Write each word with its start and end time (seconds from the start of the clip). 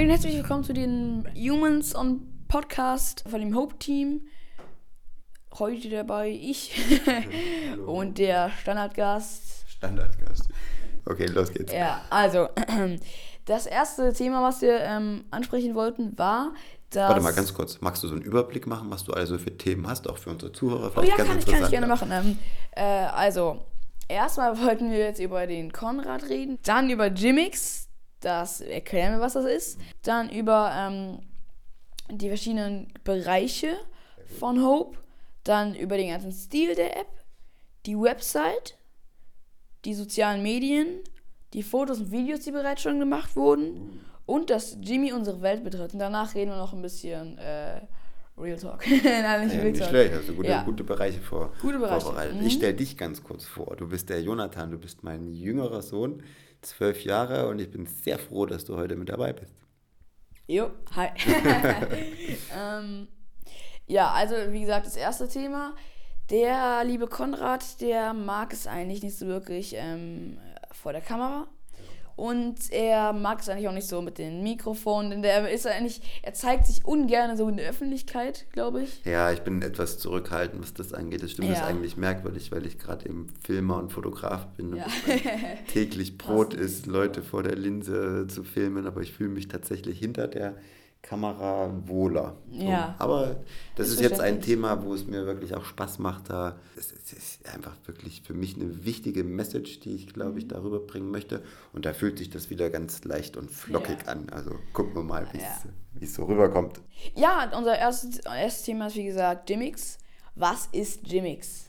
Moin 0.00 0.08
und 0.08 0.14
herzlich 0.14 0.36
willkommen 0.36 0.64
zu 0.64 0.72
den 0.72 1.28
Humans 1.36 1.94
on 1.94 2.22
Podcast 2.48 3.22
von 3.28 3.38
dem 3.38 3.54
Hope 3.54 3.76
Team. 3.76 4.22
Heute 5.58 5.90
dabei 5.90 6.30
ich 6.30 6.72
und 7.86 8.16
der 8.16 8.50
Standardgast. 8.62 9.68
Standardgast. 9.68 10.48
Okay, 11.04 11.26
los 11.26 11.52
geht's. 11.52 11.74
Ja, 11.74 12.00
also 12.08 12.48
das 13.44 13.66
erste 13.66 14.14
Thema, 14.14 14.42
was 14.42 14.62
wir 14.62 14.80
ähm, 14.80 15.26
ansprechen 15.30 15.74
wollten, 15.74 16.16
war, 16.16 16.54
dass. 16.88 17.10
Warte 17.10 17.20
mal 17.20 17.34
ganz 17.34 17.52
kurz. 17.52 17.82
Magst 17.82 18.02
du 18.02 18.08
so 18.08 18.14
einen 18.14 18.22
Überblick 18.22 18.66
machen, 18.66 18.90
was 18.90 19.04
du 19.04 19.12
also 19.12 19.36
für 19.36 19.54
Themen 19.54 19.86
hast, 19.86 20.08
auch 20.08 20.16
für 20.16 20.30
unsere 20.30 20.50
Zuhörer? 20.50 20.90
Oh 20.96 21.02
ja, 21.02 21.16
kann 21.16 21.38
ich, 21.38 21.44
kann 21.44 21.62
ich 21.62 21.68
gerne 21.68 21.86
machen. 21.86 22.10
Ähm, 22.10 22.38
äh, 22.70 22.80
also, 22.82 23.66
erstmal 24.08 24.58
wollten 24.64 24.90
wir 24.90 25.00
jetzt 25.00 25.20
über 25.20 25.46
den 25.46 25.70
Konrad 25.74 26.30
reden, 26.30 26.58
dann 26.62 26.88
über 26.88 27.08
Jimmix, 27.08 27.89
das 28.20 28.60
erklären 28.60 29.14
wir, 29.14 29.20
was 29.20 29.32
das 29.34 29.44
ist, 29.46 29.78
dann 30.02 30.28
über 30.30 30.72
ähm, 30.74 31.20
die 32.10 32.28
verschiedenen 32.28 32.92
Bereiche 33.04 33.76
von 34.38 34.62
Hope, 34.64 34.98
dann 35.44 35.74
über 35.74 35.96
den 35.96 36.10
ganzen 36.10 36.32
Stil 36.32 36.74
der 36.74 36.96
App, 36.98 37.08
die 37.86 37.98
Website, 37.98 38.76
die 39.84 39.94
sozialen 39.94 40.42
Medien, 40.42 41.00
die 41.54 41.62
Fotos 41.62 41.98
und 42.00 42.12
Videos, 42.12 42.40
die 42.40 42.50
bereits 42.52 42.82
schon 42.82 43.00
gemacht 43.00 43.34
wurden 43.36 44.00
und 44.26 44.50
dass 44.50 44.76
Jimmy 44.80 45.12
unsere 45.12 45.40
Welt 45.42 45.64
betritt. 45.64 45.92
Und 45.94 45.98
danach 45.98 46.34
reden 46.34 46.50
wir 46.50 46.58
noch 46.58 46.72
ein 46.72 46.82
bisschen 46.82 47.38
äh, 47.38 47.80
Real 48.38 48.56
Talk. 48.58 48.84
Nein, 49.04 49.46
nicht, 49.46 49.54
ja, 49.56 49.60
Real 49.60 49.70
nicht 49.72 49.80
Talk. 49.80 49.88
schlecht, 49.88 50.14
also 50.14 50.32
gute, 50.34 50.48
Ja. 50.48 50.62
gute 50.62 50.84
Bereiche 50.84 51.20
vor, 51.20 51.52
Gute 51.62 51.78
Bereiche. 51.78 52.02
vorbereitet. 52.04 52.36
Mhm. 52.40 52.46
Ich 52.46 52.52
stelle 52.54 52.74
dich 52.74 52.96
ganz 52.96 53.24
kurz 53.24 53.44
vor. 53.44 53.74
Du 53.76 53.88
bist 53.88 54.08
der 54.10 54.22
Jonathan, 54.22 54.70
du 54.70 54.78
bist 54.78 55.02
mein 55.02 55.26
jüngerer 55.32 55.82
Sohn, 55.82 56.22
zwölf 56.62 57.04
Jahre 57.04 57.48
und 57.48 57.60
ich 57.60 57.70
bin 57.70 57.86
sehr 57.86 58.18
froh, 58.18 58.46
dass 58.46 58.64
du 58.64 58.76
heute 58.76 58.96
mit 58.96 59.08
dabei 59.08 59.32
bist. 59.32 59.54
Jo, 60.46 60.70
hi. 60.96 61.08
ähm, 62.58 63.08
ja, 63.86 64.10
also 64.10 64.34
wie 64.50 64.60
gesagt, 64.60 64.86
das 64.86 64.96
erste 64.96 65.28
Thema. 65.28 65.74
Der 66.30 66.84
liebe 66.84 67.08
Konrad, 67.08 67.80
der 67.80 68.14
mag 68.14 68.52
es 68.52 68.66
eigentlich 68.66 69.02
nicht 69.02 69.16
so 69.16 69.26
wirklich 69.26 69.74
ähm, 69.76 70.38
vor 70.72 70.92
der 70.92 71.02
Kamera. 71.02 71.48
Und 72.20 72.70
er 72.70 73.14
mag 73.14 73.40
es 73.40 73.48
eigentlich 73.48 73.66
auch 73.68 73.72
nicht 73.72 73.88
so 73.88 74.02
mit 74.02 74.18
den 74.18 74.42
Mikrofonen, 74.42 75.10
denn 75.10 75.22
der 75.22 75.50
ist 75.50 75.66
eigentlich, 75.66 76.02
er 76.22 76.34
zeigt 76.34 76.66
sich 76.66 76.84
ungern 76.84 77.34
so 77.38 77.48
in 77.48 77.56
der 77.56 77.70
Öffentlichkeit, 77.70 78.44
glaube 78.52 78.82
ich. 78.82 79.02
Ja, 79.06 79.32
ich 79.32 79.40
bin 79.40 79.62
etwas 79.62 79.98
zurückhaltend, 79.98 80.62
was 80.62 80.74
das 80.74 80.92
angeht. 80.92 81.22
Das 81.22 81.30
stimmt, 81.30 81.48
das 81.48 81.56
ist 81.56 81.62
Ja. 81.62 81.68
eigentlich 81.68 81.96
merkwürdig, 81.96 82.52
weil 82.52 82.66
ich 82.66 82.78
gerade 82.78 83.08
eben 83.08 83.28
Filmer 83.42 83.78
und 83.78 83.90
Fotograf 83.90 84.46
bin 84.48 84.72
und 84.72 84.76
Ja. 84.76 84.86
mein 85.06 85.20
täglich 85.72 86.18
Brot 86.18 86.52
ist, 86.52 86.86
Leute 86.86 87.22
vor 87.22 87.42
der 87.42 87.56
Linse 87.56 88.26
zu 88.28 88.44
filmen, 88.44 88.86
aber 88.86 89.00
ich 89.00 89.12
fühle 89.12 89.30
mich 89.30 89.48
tatsächlich 89.48 89.98
hinter 89.98 90.28
der 90.28 90.56
Kamera 91.02 91.72
wohler. 91.86 92.36
So. 92.52 92.62
Ja. 92.62 92.94
Aber 92.98 93.36
das 93.76 93.88
Ist 93.88 93.94
ist 93.94 94.00
jetzt 94.00 94.20
ein. 94.20 94.40
Thema, 94.42 94.84
wo 94.84 94.94
es 94.94 95.06
mir 95.06 95.26
wirklich 95.26 95.54
auch 95.54 95.64
Spaß 95.64 95.98
macht. 95.98 96.30
Da 96.30 96.56
es, 96.76 96.92
es 96.92 97.12
ist 97.12 97.52
einfach 97.52 97.74
wirklich 97.86 98.22
für 98.22 98.34
mich 98.34 98.54
eine 98.56 98.84
wichtige 98.84 99.24
Message, 99.24 99.80
die 99.80 99.94
ich 99.94 100.12
glaube 100.12 100.38
ich 100.38 100.44
Mhm. 100.44 100.48
darüber 100.50 100.78
bringen 100.80 101.10
möchte. 101.10 101.42
Und 101.72 101.84
da 101.86 101.92
fühlt 101.94 102.18
sich 102.18 102.30
das 102.30 102.50
wieder 102.50 102.70
ganz 102.70 103.02
leicht 103.04 103.36
und 103.36 103.50
flockig 103.50 103.98
Ja. 104.06 104.12
an. 104.12 104.28
Also 104.30 104.52
gucken 104.72 104.94
wir 104.94 105.02
mal, 105.02 105.26
wie 105.32 105.38
es 105.38 105.42
Ja. 105.42 105.70
es 106.00 106.14
so 106.14 106.24
rüberkommt. 106.24 106.80
Ja, 107.14 107.50
unser 107.56 107.76
erstes, 107.78 108.18
erstes 108.20 108.64
Thema 108.64 108.86
ist 108.88 108.96
wie 108.96 109.04
gesagt 109.06 109.48
Jimmix. 109.48 109.98
Was 110.36 110.68
ist 110.72 111.06
Jimmix? 111.10 111.66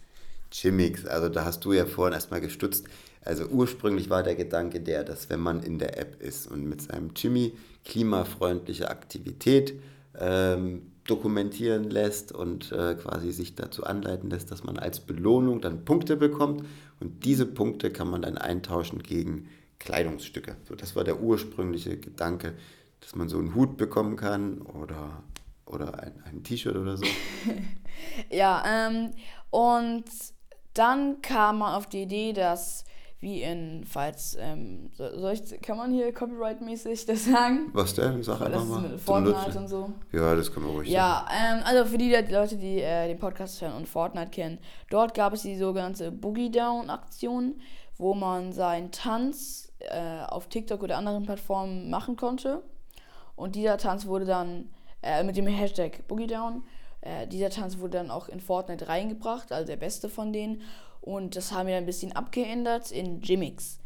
Jimmix, 0.52 1.06
also 1.06 1.30
da 1.30 1.46
hast 1.46 1.64
du 1.66 1.72
ja 1.74 1.86
vorhin 1.86 2.14
erstmal 2.14 2.42
gestutzt. 2.42 2.86
Also 3.24 3.46
ursprünglich 3.46 4.10
war 4.10 4.24
der 4.24 4.36
Gedanke 4.36 4.80
der, 4.80 5.04
dass 5.04 5.30
wenn 5.30 5.40
man 5.40 5.62
in 5.62 5.78
der 5.78 6.00
App 6.00 6.22
ist 6.22 6.48
und 6.48 6.66
mit 6.66 6.82
seinem 6.82 7.12
Jimmy 7.16 7.54
klimafreundliche 7.86 8.90
Aktivität 8.90 9.80
ähm, 10.20 10.92
dokumentieren 11.06 11.90
lässt 11.90 12.32
und 12.32 12.72
äh, 12.72 12.96
quasi 12.96 13.32
sich 13.32 13.56
dazu 13.56 13.84
anleiten 13.84 14.30
lässt, 14.30 14.52
dass 14.52 14.64
man 14.64 14.78
als 14.78 15.00
Belohnung 15.00 15.62
dann 15.62 15.86
Punkte 15.86 16.16
bekommt 16.16 16.66
und 17.00 17.26
diese 17.26 17.46
Punkte 17.46 17.92
kann 17.92 18.10
man 18.10 18.22
dann 18.22 18.38
eintauschen 18.38 19.02
gegen 19.02 19.50
Kleidungsstücke. 19.80 20.58
So, 20.68 20.76
das 20.76 20.96
war 20.96 21.04
der 21.04 21.20
ursprüngliche 21.20 21.98
Gedanke, 21.98 22.54
dass 23.02 23.16
man 23.16 23.30
so 23.30 23.40
einen 23.40 23.56
Hut 23.56 23.78
bekommen 23.78 24.16
kann 24.16 24.62
oder, 24.62 25.24
oder 25.66 26.00
ein, 26.00 26.14
ein 26.26 26.44
T-Shirt 26.44 26.76
oder 26.76 26.98
so. 26.98 27.06
Ja, 28.30 28.64
ähm, 28.66 29.12
und 29.52 30.06
dann 30.74 31.22
kam 31.22 31.60
man 31.60 31.76
auf 31.76 31.88
die 31.88 32.04
Idee, 32.04 32.34
dass 32.34 32.84
wie 33.22 33.44
in, 33.44 33.86
falls, 33.86 34.36
ähm, 34.40 34.90
so- 34.94 35.18
soll 35.20 35.34
ich, 35.34 35.62
kann 35.62 35.78
man 35.78 35.92
hier 35.94 36.12
copyright-mäßig 36.14 37.06
das 37.06 37.26
sagen? 37.26 37.70
Was 37.72 37.94
denn? 37.94 38.22
Sag 38.24 38.42
einfach 38.42 38.52
das 38.52 38.64
ist 38.64 38.70
mal. 38.70 38.82
mit 38.82 39.00
Fortnite 39.00 39.58
und 39.60 39.68
so. 39.68 39.94
Ja, 40.12 40.36
das 40.36 40.52
können 40.52 40.66
wir 40.66 40.74
ruhig 40.74 40.88
sagen. 40.92 40.96
Ja, 40.96 41.26
ähm, 41.32 41.62
also 41.64 41.86
für 41.86 41.98
die 42.00 42.10
die 42.10 42.34
Leute, 42.34 42.58
die 42.58 42.82
äh, 42.82 43.08
den 43.08 43.20
Podcast 43.20 43.62
hören 43.62 43.74
und 43.74 43.88
Fortnite 43.88 44.32
kennen, 44.32 44.58
dort 44.90 45.14
gab 45.14 45.34
es 45.34 45.44
die 45.44 45.56
sogenannte 45.56 46.12
Boogie 46.12 46.50
Down 46.52 46.90
Aktion, 46.90 47.62
wo 47.98 48.16
man 48.16 48.52
seinen 48.54 48.92
Tanz 48.92 49.72
äh, 49.80 50.24
auf 50.28 50.48
TikTok 50.48 50.82
oder 50.82 50.98
anderen 50.98 51.24
Plattformen 51.24 51.90
machen 51.92 52.16
konnte. 52.18 52.64
Und 53.36 53.56
dieser 53.56 53.78
Tanz 53.78 54.08
wurde 54.08 54.26
dann 54.26 54.70
äh, 55.04 55.24
mit 55.24 55.38
dem 55.38 55.46
Hashtag 55.48 56.08
Boogie 56.08 56.28
Down, 56.28 56.64
äh, 57.02 57.28
dieser 57.28 57.50
Tanz 57.52 57.78
wurde 57.80 57.98
dann 58.00 58.10
auch 58.12 58.30
in 58.30 58.40
Fortnite 58.40 58.88
reingebracht, 58.88 59.52
also 59.52 59.66
der 59.68 59.78
beste 59.78 60.10
von 60.10 60.34
denen. 60.34 60.62
Und 61.02 61.36
das 61.36 61.52
haben 61.52 61.68
wir 61.68 61.76
ein 61.78 61.86
bisschen 61.86 62.12
abgeändert 62.14 62.92
in 62.92 63.22
Jimmix. 63.22 63.80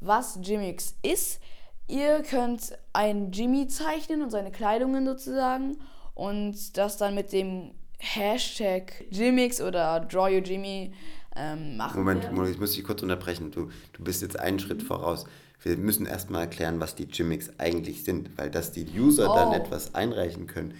Was 0.00 0.38
Jimmix 0.42 0.94
ist, 1.02 1.40
ihr 1.88 2.22
könnt 2.22 2.78
einen 2.92 3.32
Jimmy 3.32 3.66
zeichnen 3.66 4.22
und 4.22 4.30
seine 4.30 4.50
Kleidungen 4.52 5.04
sozusagen 5.04 5.78
und 6.14 6.76
das 6.78 6.96
dann 6.96 7.14
mit 7.14 7.32
dem 7.32 7.72
Hashtag 7.98 9.04
Jimmix 9.10 9.60
oder 9.60 10.00
Draw 10.00 10.34
Your 10.34 10.42
Jimmy 10.42 10.92
ähm, 11.36 11.76
machen. 11.76 11.98
Moment. 12.00 12.30
Moment, 12.32 12.54
ich 12.54 12.60
muss 12.60 12.72
dich 12.72 12.84
kurz 12.84 13.02
unterbrechen. 13.02 13.50
Du, 13.50 13.68
du 13.92 14.02
bist 14.04 14.22
jetzt 14.22 14.38
einen 14.38 14.58
Schritt 14.58 14.82
voraus. 14.82 15.24
Wir 15.62 15.76
müssen 15.76 16.06
erstmal 16.06 16.42
erklären, 16.42 16.80
was 16.80 16.94
die 16.94 17.06
Gimmicks 17.06 17.50
eigentlich 17.58 18.04
sind, 18.04 18.30
weil 18.38 18.50
dass 18.50 18.72
die 18.72 18.86
User 18.98 19.26
dann 19.34 19.48
Oh. 19.50 19.54
etwas 19.54 19.94
einreichen 19.94 20.46
können, 20.46 20.74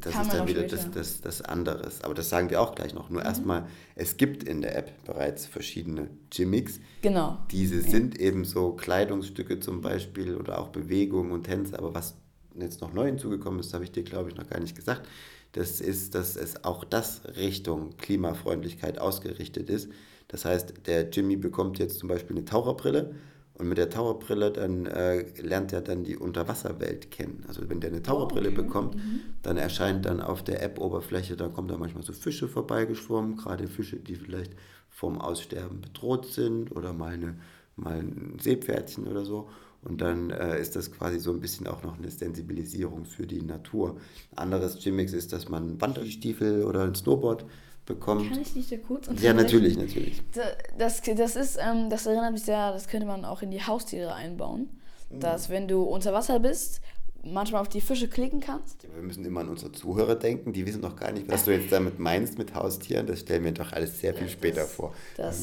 das 0.00 0.12
Kann 0.12 0.26
ist 0.26 0.34
dann 0.34 0.48
wieder 0.48 0.62
das, 0.64 0.90
das, 0.90 1.20
das 1.20 1.42
anderes. 1.42 2.02
Aber 2.02 2.14
das 2.14 2.28
sagen 2.28 2.50
wir 2.50 2.60
auch 2.60 2.74
gleich 2.74 2.94
noch. 2.94 3.08
Mhm. 3.08 3.14
Nur 3.14 3.24
erstmal, 3.24 3.66
es 3.94 4.16
gibt 4.16 4.42
in 4.44 4.60
der 4.60 4.76
App 4.76 4.92
bereits 5.04 5.46
verschiedene 5.46 6.08
Gimmicks. 6.30 6.80
Genau. 7.02 7.38
Diese 7.50 7.80
sind 7.80 8.18
eben 8.18 8.44
so 8.44 8.72
Kleidungsstücke 8.72 9.60
zum 9.60 9.80
Beispiel 9.80 10.36
oder 10.36 10.58
auch 10.58 10.68
Bewegungen 10.68 11.32
und 11.32 11.44
Tänze. 11.44 11.78
Aber 11.78 11.94
was 11.94 12.14
jetzt 12.54 12.80
noch 12.80 12.92
neu 12.92 13.06
hinzugekommen 13.06 13.60
ist, 13.60 13.72
habe 13.74 13.84
ich 13.84 13.92
dir, 13.92 14.02
glaube 14.02 14.30
ich, 14.30 14.36
noch 14.36 14.48
gar 14.48 14.60
nicht 14.60 14.76
gesagt. 14.76 15.06
Das 15.52 15.80
ist, 15.80 16.14
dass 16.14 16.36
es 16.36 16.64
auch 16.64 16.84
das 16.84 17.22
Richtung 17.36 17.96
Klimafreundlichkeit 17.96 18.98
ausgerichtet 18.98 19.68
ist. 19.68 19.90
Das 20.28 20.44
heißt, 20.44 20.86
der 20.86 21.10
Jimmy 21.10 21.36
bekommt 21.36 21.78
jetzt 21.78 21.98
zum 21.98 22.08
Beispiel 22.08 22.36
eine 22.36 22.44
Taucherbrille 22.44 23.14
und 23.60 23.68
mit 23.68 23.78
der 23.78 23.90
Taucherbrille 23.90 24.50
dann 24.50 24.86
äh, 24.86 25.24
lernt 25.40 25.72
er 25.72 25.82
dann 25.82 26.02
die 26.02 26.16
Unterwasserwelt 26.16 27.10
kennen. 27.10 27.44
Also 27.46 27.68
wenn 27.68 27.80
der 27.80 27.90
eine 27.90 28.02
Taucherbrille 28.02 28.48
okay. 28.48 28.62
bekommt, 28.62 28.96
dann 29.42 29.58
erscheint 29.58 30.06
dann 30.06 30.20
auf 30.20 30.42
der 30.42 30.62
App-Oberfläche, 30.62 31.36
da 31.36 31.48
kommen 31.48 31.68
da 31.68 31.76
manchmal 31.76 32.02
so 32.02 32.14
Fische 32.14 32.48
vorbeigeschwommen, 32.48 33.36
gerade 33.36 33.68
Fische, 33.68 33.96
die 33.96 34.16
vielleicht 34.16 34.54
vom 34.88 35.20
Aussterben 35.20 35.82
bedroht 35.82 36.26
sind 36.26 36.74
oder 36.74 36.94
mal, 36.94 37.12
eine, 37.12 37.38
mal 37.76 37.98
ein 37.98 38.38
Seepferdchen 38.40 39.06
oder 39.06 39.24
so. 39.24 39.50
Und 39.82 40.00
dann 40.02 40.28
äh, 40.30 40.60
ist 40.60 40.76
das 40.76 40.92
quasi 40.92 41.18
so 41.18 41.30
ein 41.32 41.40
bisschen 41.40 41.66
auch 41.66 41.82
noch 41.82 41.98
eine 41.98 42.10
Sensibilisierung 42.10 43.06
für 43.06 43.26
die 43.26 43.40
Natur. 43.42 43.96
Anderes 44.36 44.78
Gimmicks 44.82 45.12
ist, 45.14 45.32
dass 45.32 45.48
man 45.48 45.80
Wanderstiefel 45.80 46.64
oder 46.64 46.84
ein 46.84 46.94
Snowboard 46.94 47.46
bekommt. 47.86 48.28
Kann 48.30 48.40
ich 48.42 48.54
nicht 48.54 48.70
da 48.70 48.76
kurz 48.76 49.08
Ja, 49.20 49.32
natürlich, 49.32 49.76
natürlich. 49.78 50.22
Da- 50.32 50.42
Das, 50.76 51.00
das 51.02 51.34
ist, 51.36 51.58
ähm, 51.58 51.88
das 51.88 52.04
erinnert 52.06 52.32
mich 52.32 52.42
sehr, 52.42 52.72
das 52.72 52.88
könnte 52.88 53.06
man 53.06 53.24
auch 53.24 53.40
in 53.42 53.50
die 53.50 53.62
Haustiere 53.62 54.12
einbauen. 54.14 54.68
Mhm. 55.10 55.20
Dass 55.20 55.48
wenn 55.48 55.66
du 55.66 55.82
unter 55.82 56.12
Wasser 56.12 56.38
bist, 56.40 56.82
manchmal 57.22 57.60
auf 57.60 57.68
die 57.68 57.80
Fische 57.80 58.08
klicken 58.08 58.40
kannst. 58.40 58.86
Wir 58.94 59.02
müssen 59.02 59.24
immer 59.24 59.40
an 59.40 59.48
unsere 59.48 59.72
Zuhörer 59.72 60.14
denken, 60.14 60.52
die 60.52 60.64
wissen 60.66 60.80
doch 60.82 60.96
gar 60.96 61.12
nicht, 61.12 61.28
was 61.30 61.44
du 61.44 61.50
jetzt 61.52 61.70
damit 61.70 61.98
meinst 61.98 62.38
mit 62.38 62.54
Haustieren. 62.54 63.06
Das 63.06 63.20
stellen 63.20 63.44
wir 63.44 63.52
doch 63.52 63.72
alles 63.72 64.00
sehr 64.00 64.14
viel 64.14 64.28
später 64.28 64.64
vor. 64.64 64.94
Das, 65.16 65.38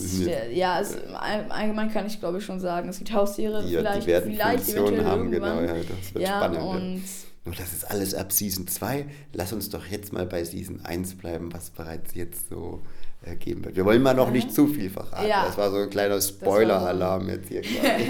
ja, 0.52 0.80
es, 0.82 0.96
all- 1.14 1.46
allgemein 1.50 1.92
kann 1.92 2.08
ich 2.08 2.20
glaube 2.20 2.40
ich 2.40 2.46
schon 2.46 2.60
sagen, 2.60 2.90
es 2.90 2.98
gibt 2.98 3.14
Haustiere, 3.14 3.64
die, 3.64 3.76
vielleicht, 3.76 4.04
die 4.04 4.08
werden 4.08 4.32
vielleicht 4.34 4.64
Funktionen 4.64 5.06
haben, 5.06 5.32
genau. 5.32 5.62
Ja, 5.62 5.74
das 5.76 6.14
wird 6.14 6.24
ja, 6.28 6.38
spannend. 6.38 6.62
und 6.62 7.02
Nur 7.46 7.56
das 7.56 7.72
ist 7.74 7.90
alles 7.90 8.14
ab 8.16 8.32
Season 8.32 8.68
2. 8.68 9.06
Lass 9.34 9.54
uns 9.54 9.70
doch 9.70 9.86
jetzt 9.86 10.12
mal 10.14 10.26
bei 10.26 10.44
Season 10.44 10.82
1 10.84 11.16
bleiben, 11.16 11.54
was 11.54 11.70
bereits 11.70 12.16
jetzt 12.16 12.50
so 12.50 12.82
äh, 13.24 13.36
geben 13.36 13.64
wird. 13.66 13.76
Wir 13.76 13.86
wollen 13.86 14.02
mal 14.02 14.14
noch 14.16 14.32
nicht 14.32 14.52
zu 14.54 14.68
viel 14.68 14.90
verraten. 14.90 15.28
Ja. 15.28 15.46
Das 15.46 15.58
war 15.58 15.70
so 15.72 15.78
ein 15.78 15.90
kleiner 15.90 16.20
Spoiler-Alarm 16.20 17.30
jetzt 17.30 17.50
hier. 17.50 17.62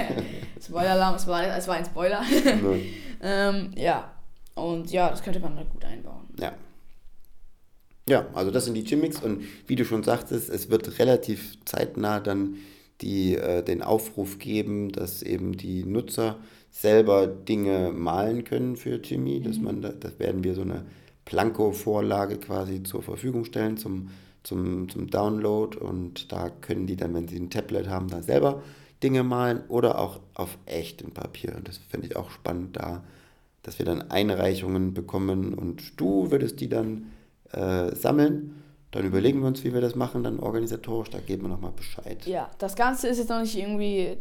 Spoiler-Alarm, 0.66 1.16
es 1.16 1.28
war, 1.28 1.44
es 1.58 1.68
war 1.68 1.76
ein 1.76 1.86
Spoiler. 1.86 2.22
Ähm, 3.22 3.72
ja, 3.76 4.12
und 4.56 4.92
ja, 4.92 5.10
das 5.10 5.24
könnte 5.24 5.40
man 5.40 5.56
da 5.56 5.64
gut 5.64 5.84
einbauen. 5.86 6.28
Ja. 6.40 6.54
Ja, 8.10 8.26
also 8.34 8.52
das 8.52 8.66
sind 8.66 8.76
die 8.76 8.86
Gimmicks 8.86 9.22
und 9.22 9.44
wie 9.68 9.76
du 9.76 9.84
schon 9.84 10.02
sagtest, 10.02 10.50
es 10.50 10.70
wird 10.70 10.98
relativ 10.98 11.58
zeitnah 11.66 12.22
dann 12.22 12.56
die 13.02 13.36
äh, 13.36 13.64
den 13.64 13.82
Aufruf 13.82 14.40
geben, 14.40 14.92
dass 14.92 15.22
eben 15.22 15.58
die 15.58 15.84
Nutzer 15.84 16.38
selber 16.72 17.28
Dinge 17.28 17.92
malen 17.94 18.44
können 18.44 18.76
für 18.76 18.96
Jimmy. 18.96 19.42
Dass 19.42 19.58
man 19.58 19.82
da, 19.82 19.90
das 19.90 20.20
werden 20.20 20.44
wir 20.44 20.56
so 20.56 20.62
eine 20.62 20.86
Planko-Vorlage 21.26 22.38
quasi 22.38 22.84
zur 22.84 23.04
Verfügung 23.04 23.46
stellen 23.46 23.78
zum, 23.78 24.10
zum, 24.44 24.88
zum 24.90 25.10
Download 25.10 25.78
und 25.78 26.32
da 26.32 26.50
können 26.50 26.88
die 26.88 26.96
dann, 26.96 27.14
wenn 27.14 27.28
sie 27.28 27.38
ein 27.38 27.50
Tablet 27.50 27.90
haben, 27.90 28.08
da 28.08 28.22
selber 28.22 28.64
Dinge 29.04 29.24
malen 29.24 29.62
oder 29.68 30.00
auch 30.00 30.20
auf 30.34 30.58
echtem 30.66 31.12
Papier. 31.12 31.56
Und 31.56 31.68
das 31.68 31.78
finde 31.78 32.08
ich 32.08 32.16
auch 32.16 32.30
spannend 32.32 32.78
da, 32.78 33.04
dass 33.64 33.80
wir 33.80 33.86
dann 33.86 34.10
Einreichungen 34.12 34.94
bekommen 34.94 35.54
und 35.54 36.00
du 36.00 36.32
würdest 36.32 36.60
die 36.62 36.70
dann 36.70 37.12
äh, 37.52 37.94
sammeln. 37.96 38.64
Dann 38.92 39.06
überlegen 39.06 39.42
wir 39.42 39.48
uns, 39.48 39.64
wie 39.64 39.74
wir 39.74 39.82
das 39.82 39.96
machen, 39.96 40.24
dann 40.24 40.40
organisatorisch, 40.40 41.10
da 41.10 41.20
geben 41.20 41.44
wir 41.44 41.50
nochmal 41.50 41.74
Bescheid. 41.76 42.26
Ja, 42.26 42.50
das 42.58 42.76
Ganze 42.76 43.08
ist 43.10 43.18
jetzt 43.18 43.30
noch 43.30 43.42
nicht 43.42 43.58
irgendwie. 43.58 44.18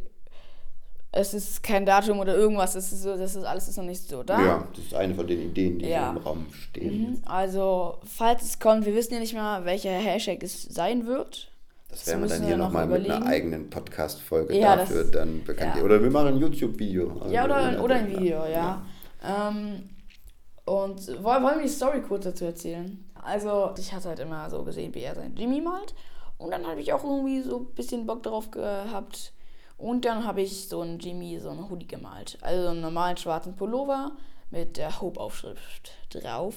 Es 1.12 1.32
ist 1.32 1.62
kein 1.62 1.86
Datum 1.86 2.18
oder 2.18 2.34
irgendwas, 2.36 2.74
es 2.74 2.92
ist 2.92 3.02
so, 3.04 3.16
das 3.16 3.36
ist 3.36 3.44
alles 3.44 3.68
ist 3.68 3.78
noch 3.78 3.84
nicht 3.84 4.06
so 4.06 4.22
da. 4.22 4.38
Ja, 4.44 4.68
das 4.74 4.84
ist 4.84 4.94
eine 4.94 5.14
von 5.14 5.26
den 5.26 5.40
Ideen, 5.40 5.78
die 5.78 5.86
Ja. 5.86 6.10
im 6.10 6.18
Raum 6.18 6.46
stehen. 6.52 7.00
Mhm. 7.12 7.18
Also, 7.24 7.98
falls 8.04 8.42
es 8.42 8.58
kommt, 8.58 8.84
wir 8.84 8.94
wissen 8.94 9.14
ja 9.14 9.20
nicht 9.20 9.32
mal, 9.32 9.64
welcher 9.64 9.92
Hashtag 9.92 10.42
es 10.42 10.64
sein 10.64 11.06
wird. 11.06 11.48
Das 11.88 12.06
werden 12.06 12.22
wir 12.22 12.28
dann 12.28 12.44
hier 12.44 12.56
noch 12.56 12.66
nochmal 12.66 12.86
mit 12.86 13.08
einer 13.10 13.24
eigenen 13.26 13.70
Podcast-Folge 13.70 14.54
Ja, 14.58 14.76
dafür 14.76 15.02
das- 15.02 15.10
dann 15.12 15.44
bekannt. 15.44 15.76
ja. 15.76 15.82
Oder 15.82 16.02
wir 16.02 16.10
machen 16.10 16.28
ein 16.28 16.38
YouTube-Video. 16.38 17.20
Also 17.20 17.32
Ja, 17.34 17.44
oder, 17.44 17.82
oder 17.82 17.94
ein 17.96 18.08
Video, 18.10 18.44
ja. 18.46 18.84
Ähm, 19.24 19.88
und 20.64 21.22
wollen, 21.22 21.42
wir 21.42 21.62
die 21.62 21.68
Story 21.68 22.02
kurz 22.02 22.24
dazu 22.24 22.44
erzählen? 22.44 23.02
Also, 23.14 23.70
ich 23.78 23.92
hatte 23.92 24.08
halt 24.08 24.18
immer 24.18 24.50
so 24.50 24.62
gesehen, 24.64 24.94
wie 24.94 25.00
er 25.02 25.14
sein 25.14 25.34
Jimmy 25.36 25.60
malt. 25.60 25.94
Und 26.38 26.50
dann 26.50 26.66
habe 26.66 26.80
ich 26.80 26.92
auch 26.92 27.02
irgendwie 27.04 27.40
so 27.42 27.58
ein 27.60 27.66
bisschen 27.74 28.06
Bock 28.06 28.22
darauf 28.24 28.50
gehabt. 28.50 29.32
Und 29.78 30.04
dann 30.04 30.26
habe 30.26 30.42
ich 30.42 30.68
so 30.68 30.80
einen 30.80 30.98
Jimmy, 30.98 31.38
so 31.40 31.50
einen 31.50 31.70
Hoodie 31.70 31.86
gemalt. 31.86 32.36
Also 32.42 32.68
einen 32.68 32.80
normalen 32.80 33.16
schwarzen 33.16 33.54
Pullover 33.56 34.12
mit 34.50 34.76
der 34.76 35.00
Hope-Aufschrift 35.00 35.92
drauf. 36.10 36.54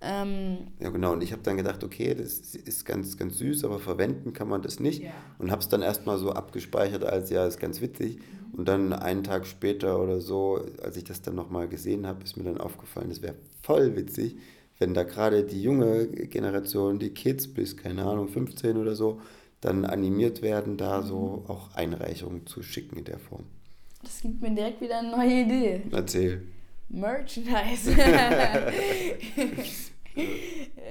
Ähm, 0.00 0.58
Ja, 0.80 0.90
genau. 0.90 1.12
Und 1.12 1.22
ich 1.22 1.32
habe 1.32 1.42
dann 1.42 1.56
gedacht, 1.56 1.82
okay, 1.82 2.14
das 2.14 2.54
ist 2.54 2.84
ganz, 2.84 3.16
ganz 3.16 3.38
süß, 3.38 3.64
aber 3.64 3.78
verwenden 3.78 4.32
kann 4.32 4.48
man 4.48 4.62
das 4.62 4.80
nicht. 4.80 5.02
Ja. 5.02 5.10
Und 5.38 5.50
habe 5.50 5.62
es 5.62 5.68
dann 5.68 5.82
erstmal 5.82 6.18
so 6.18 6.32
abgespeichert 6.32 7.04
als, 7.04 7.30
ja, 7.30 7.46
ist 7.46 7.58
ganz 7.58 7.80
witzig. 7.80 8.18
Und 8.52 8.68
dann 8.68 8.92
einen 8.92 9.24
Tag 9.24 9.46
später 9.46 10.00
oder 10.00 10.20
so, 10.20 10.60
als 10.82 10.96
ich 10.96 11.04
das 11.04 11.22
dann 11.22 11.34
nochmal 11.34 11.68
gesehen 11.68 12.06
habe, 12.06 12.22
ist 12.22 12.36
mir 12.36 12.44
dann 12.44 12.58
aufgefallen, 12.58 13.08
das 13.08 13.20
wäre 13.22 13.34
voll 13.62 13.96
witzig, 13.96 14.36
wenn 14.78 14.94
da 14.94 15.02
gerade 15.02 15.44
die 15.44 15.62
junge 15.62 16.06
Generation, 16.06 16.98
die 16.98 17.10
Kids 17.10 17.48
bis, 17.48 17.76
keine 17.76 18.04
Ahnung, 18.04 18.28
15 18.28 18.76
oder 18.76 18.94
so, 18.94 19.20
dann 19.60 19.84
animiert 19.84 20.42
werden, 20.42 20.76
da 20.76 21.02
so 21.02 21.44
auch 21.48 21.74
Einreichungen 21.74 22.46
zu 22.46 22.62
schicken 22.62 22.98
in 22.98 23.04
der 23.04 23.18
Form. 23.18 23.44
das 24.02 24.20
gibt 24.20 24.42
mir 24.42 24.54
direkt 24.54 24.80
wieder 24.80 24.98
eine 24.98 25.10
neue 25.10 25.40
Idee. 25.42 25.82
Erzähl. 25.90 26.42
Merchandise. 26.94 27.90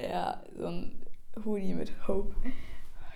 ja, 0.09 0.43
so 0.57 0.65
ein 0.65 0.91
Hoodie 1.43 1.73
mit 1.73 1.91
Hope. 2.07 2.35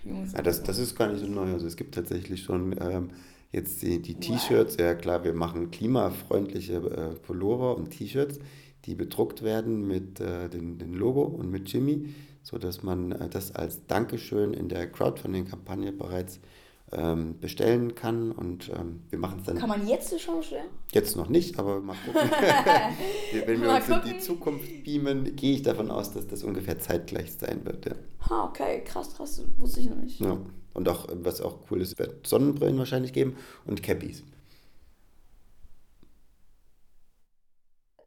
Jungs. 0.04 0.34
Ja, 0.34 0.42
das, 0.42 0.63
das 0.63 0.80
ist 0.80 0.95
gar 0.95 1.12
nicht 1.12 1.19
so 1.19 1.28
neu. 1.28 1.54
Also 1.54 1.68
es 1.68 1.75
gibt 1.75 1.95
tatsächlich 1.95 2.44
schon 2.44 2.75
ähm, 2.80 3.10
jetzt 3.51 3.81
die, 3.81 4.01
die 4.01 4.16
T-Shirts. 4.16 4.78
Ja 4.78 4.95
klar, 4.95 5.24
wir 5.24 5.34
machen 5.34 5.72
klimafreundliche 5.72 6.75
äh, 6.75 7.16
Pullover 7.19 7.75
und 7.78 7.92
T-Shirts, 7.92 8.39
die 8.86 8.95
bedruckt 8.95 9.44
werden 9.44 9.88
mit 9.88 10.19
äh, 10.19 10.50
dem, 10.50 10.78
dem 10.78 10.94
Logo 10.94 11.24
und 11.24 11.51
mit 11.51 11.72
Jimmy, 11.72 12.13
sodass 12.42 12.84
man 12.84 13.12
äh, 13.12 13.30
das 13.30 13.54
als 13.54 13.86
Dankeschön 13.88 14.54
in 14.54 14.69
der 14.69 14.89
Crowdfunding-Kampagne 14.89 15.92
bereits 15.92 16.39
ähm, 16.92 17.39
bestellen 17.39 17.95
kann. 17.95 18.31
Und 18.31 18.69
ähm, 18.69 19.01
wir 19.10 19.19
machen 19.19 19.39
es 19.39 19.45
dann 19.45 19.57
Kann 19.57 19.69
man 19.69 19.88
jetzt 19.88 20.19
schon 20.19 20.38
bestellen? 20.38 20.68
jetzt 20.94 21.16
noch 21.16 21.30
nicht, 21.30 21.60
aber 21.60 21.80
mal 21.81 21.95
gucken. 22.06 22.30
Wenn 23.45 23.62
wir 23.62 23.68
Mal 23.68 23.78
uns 23.78 23.88
in 23.88 23.95
gucken. 23.95 24.12
die 24.13 24.19
Zukunft 24.19 24.84
beamen, 24.84 25.36
gehe 25.36 25.56
ich 25.56 25.63
davon 25.63 25.92
aus, 25.92 26.13
dass 26.13 26.28
das 26.28 26.44
ungefähr 26.44 26.80
zeitgleich 26.80 27.34
sein 27.34 27.66
wird. 27.66 27.86
Ja. 27.86 27.95
Ha, 28.30 28.45
okay, 28.45 28.84
krass, 28.84 29.16
krass, 29.16 29.44
wusste 29.57 29.80
ich 29.81 29.89
noch 29.89 29.98
nicht. 29.98 30.19
Ja. 30.19 30.38
Und 30.74 30.89
auch, 30.89 31.07
was 31.12 31.42
auch 31.42 31.60
cool 31.72 31.81
ist, 31.81 31.98
wird 31.98 32.28
Sonnenbrillen 32.28 32.78
wahrscheinlich 32.78 33.12
geben 33.12 33.36
und 33.66 33.81
Cappies. 33.81 34.24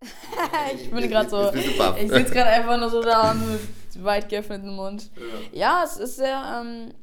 ich 0.75 0.91
bin 0.91 1.11
gerade 1.11 1.29
so, 1.29 1.53
ich 1.53 2.11
sitze 2.11 2.33
gerade 2.33 2.51
einfach 2.51 2.79
nur 2.79 2.89
so 2.89 3.03
da 3.03 3.35
mit 3.35 4.05
weit 4.05 4.29
geöffnetem 4.29 4.75
Mund. 4.75 5.11
Ja, 5.53 5.83
es 5.85 5.97
ist 5.97 6.17
sehr, 6.17 6.63
ähm, 6.63 6.95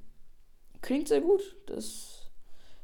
klingt 0.81 1.07
sehr 1.07 1.21
gut. 1.21 1.41
Das 1.67 2.21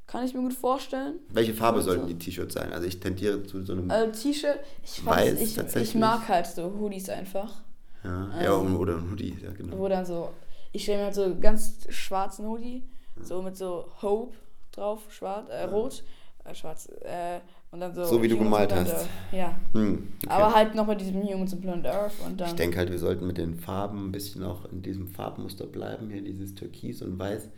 kann 0.07 0.25
ich 0.25 0.33
mir 0.33 0.41
gut 0.41 0.53
vorstellen. 0.53 1.19
Welche 1.29 1.53
Farbe 1.53 1.77
Also. 1.77 1.91
sollten 1.91 2.07
die 2.07 2.17
T-Shirts 2.17 2.53
sein? 2.53 2.71
Also 2.73 2.87
ich 2.87 2.99
tendiere 2.99 3.43
zu 3.43 3.63
so 3.63 3.73
einem. 3.73 3.89
Also 3.89 4.11
T-Shirt, 4.21 4.59
ich, 4.83 5.05
Weiß, 5.05 5.39
ich, 5.41 5.75
ich 5.75 5.95
mag 5.95 6.27
halt 6.27 6.47
so 6.47 6.71
Hoodies 6.79 7.09
einfach. 7.09 7.61
ja, 8.03 8.41
ja, 8.43 8.53
oder 8.57 8.97
ein 8.97 9.09
Hoodie, 9.09 9.37
ja 9.41 9.51
genau. 9.51 9.77
Wo 9.77 9.87
dann 9.87 10.05
so, 10.05 10.29
ich 10.71 10.83
stelle 10.83 10.99
mir 10.99 11.03
halt 11.05 11.15
so 11.15 11.23
einen 11.23 11.41
ganz 11.41 11.77
schwarzen 11.89 12.45
Hoodie, 12.47 12.83
so 13.21 13.41
mit 13.41 13.55
so 13.57 13.85
Hope 14.01 14.35
drauf, 14.71 15.01
schwarz, 15.09 15.49
äh, 15.49 15.63
rot, 15.63 16.03
äh, 16.43 16.53
schwarz, 16.53 16.89
äh, 17.03 17.39
und 17.71 17.79
dann 17.79 17.95
so. 17.95 18.03
So 18.05 18.21
wie 18.21 18.27
du 18.27 18.37
gemalt 18.37 18.71
hast. 18.73 18.91
Earth. 18.93 19.07
Ja. 19.31 19.55
Hm, 19.71 20.09
okay. 20.23 20.31
Aber 20.31 20.53
halt 20.53 20.75
noch 20.75 20.85
mit 20.85 21.01
diesem 21.01 21.23
Humans 21.23 21.53
on 21.53 21.61
Planet 21.61 21.87
Earth 21.87 22.13
und 22.25 22.39
dann. 22.39 22.49
ich 22.49 22.55
denke 22.55 22.77
halt, 22.77 22.91
wir 22.91 22.99
sollten 22.99 23.25
mit 23.25 23.37
den 23.39 23.55
Farben 23.55 24.09
ein 24.09 24.11
bisschen 24.11 24.43
auch 24.43 24.65
in 24.65 24.83
diesem 24.83 25.07
Farbmuster 25.07 25.65
bleiben. 25.65 26.09
Hier 26.11 26.21
dieses 26.21 26.53
Türkis 26.53 27.01
und 27.01 27.17
Weiß. 27.17 27.49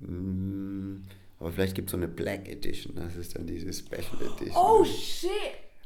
Hm, 0.00 1.02
Aber 1.38 1.52
vielleicht 1.52 1.74
gibt 1.74 1.88
es 1.88 1.92
so 1.92 1.96
eine 1.96 2.08
Black 2.08 2.48
Edition. 2.48 2.94
Das 2.96 3.16
ist 3.16 3.36
dann 3.36 3.46
diese 3.46 3.72
Special 3.72 4.20
Edition. 4.20 4.52
Oh 4.56 4.84
shit! 4.84 5.30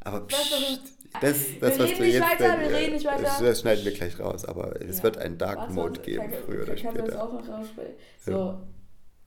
Aber 0.03 0.21
doch- 0.21 0.29
das, 0.29 1.21
das, 1.21 1.61
Wir 1.61 1.63
was 1.63 1.79
reden 1.81 1.97
du 1.99 2.03
nicht 2.05 2.15
jetzt 2.15 2.23
weiter, 2.23 2.57
denkst, 2.57 2.71
wir 2.71 2.79
reden 2.79 2.93
nicht 2.95 3.05
weiter. 3.07 3.23
Das, 3.23 3.41
das 3.41 3.61
schneiden 3.61 3.85
wir 3.85 3.93
gleich 3.93 4.19
raus, 4.21 4.45
aber 4.45 4.81
es 4.81 4.99
Ja. 4.99 5.03
wird 5.03 5.19
einen 5.19 5.39
Dark 5.39 5.59
Warte, 5.59 5.73
Mode 5.73 6.01
geben, 6.01 6.31
kann- 6.31 6.41
früher 6.47 6.63
oder 6.63 6.75
kann- 6.77 6.83
Kannst 6.85 6.97
du 6.99 7.03
das 7.03 7.09
später. 7.11 7.25
auch 7.25 7.33
noch 7.33 7.49
raussprechen? 7.49 7.95
So, 8.25 8.59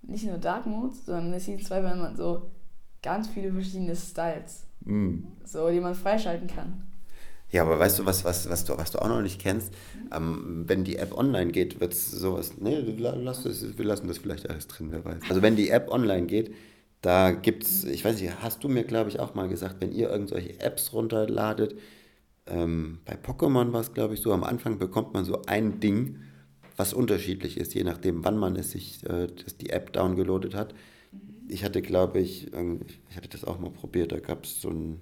nicht 0.04 0.26
nur 0.26 0.38
Dark 0.38 0.66
Mode, 0.66 0.94
sondern 1.06 1.34
es 1.34 1.46
gibt 1.46 1.66
zwei, 1.66 1.84
wenn 1.84 2.00
man 2.00 2.16
so 2.16 2.50
ganz 3.02 3.28
viele 3.28 3.52
verschiedene 3.52 3.96
Styles, 3.98 4.66
Mm. 4.86 5.26
so, 5.44 5.70
die 5.70 5.80
man 5.82 5.94
freischalten 5.94 6.48
kann. 6.48 6.88
Ja, 7.54 7.62
aber 7.62 7.78
weißt 7.80 8.00
du, 8.00 8.06
was, 8.08 8.26
was, 8.26 8.50
was, 8.50 8.66
du, 8.66 8.76
was 8.78 8.92
du 8.92 9.00
auch 9.00 9.08
noch 9.08 9.22
nicht 9.22 9.40
kennst? 9.40 9.72
Ähm, 10.12 10.64
wenn 10.68 10.84
die 10.84 10.96
App 10.98 11.16
online 11.16 11.52
geht, 11.52 11.80
wird 11.80 11.94
es 11.94 12.10
sowas. 12.10 12.54
Nee, 12.60 12.80
la- 12.98 13.16
lass 13.16 13.44
das, 13.44 13.78
wir 13.78 13.86
lassen 13.86 14.08
das 14.08 14.18
vielleicht 14.18 14.50
alles 14.50 14.68
drin, 14.68 14.88
wer 14.92 15.06
weiß. 15.06 15.22
Also, 15.30 15.42
wenn 15.44 15.56
die 15.56 15.70
App 15.70 15.90
online 15.92 16.26
geht, 16.26 16.54
da 17.02 17.32
gibt 17.32 17.64
es, 17.64 17.84
ich 17.84 18.04
weiß 18.04 18.20
nicht, 18.20 18.42
hast 18.42 18.64
du 18.64 18.70
mir, 18.70 18.84
glaube 18.84 19.12
ich, 19.12 19.20
auch 19.20 19.36
mal 19.36 19.48
gesagt, 19.48 19.76
wenn 19.82 19.92
ihr 19.92 20.10
irgendwelche 20.10 20.60
Apps 20.62 20.94
runterladet, 20.94 21.76
ähm, 22.48 23.00
bei 23.06 23.16
Pokémon 23.16 23.74
war 23.74 23.82
es, 23.82 23.94
glaube 23.94 24.16
ich, 24.16 24.22
so, 24.22 24.34
am 24.34 24.44
Anfang 24.44 24.80
bekommt 24.80 25.14
man 25.14 25.26
so 25.26 25.44
ein 25.48 25.80
Ding, 25.80 26.20
was 26.78 26.94
unterschiedlich 26.94 27.58
ist, 27.58 27.76
je 27.76 27.84
nachdem, 27.84 28.26
wann 28.26 28.38
man 28.38 28.56
es 28.56 28.72
sich, 28.72 29.04
äh, 29.10 29.28
die 29.62 29.70
App 29.72 29.94
downgeloadet 29.94 30.56
hat. 30.56 30.74
Ich 31.48 31.64
hatte, 31.64 31.82
glaube 31.82 32.20
ich, 32.20 32.52
ich 33.10 33.18
hatte 33.18 33.30
das 33.30 33.44
auch 33.46 33.60
mal 33.60 33.72
probiert, 33.72 34.12
da 34.12 34.20
gab 34.20 34.46
es 34.46 34.62
so 34.62 34.70
ein 34.70 35.02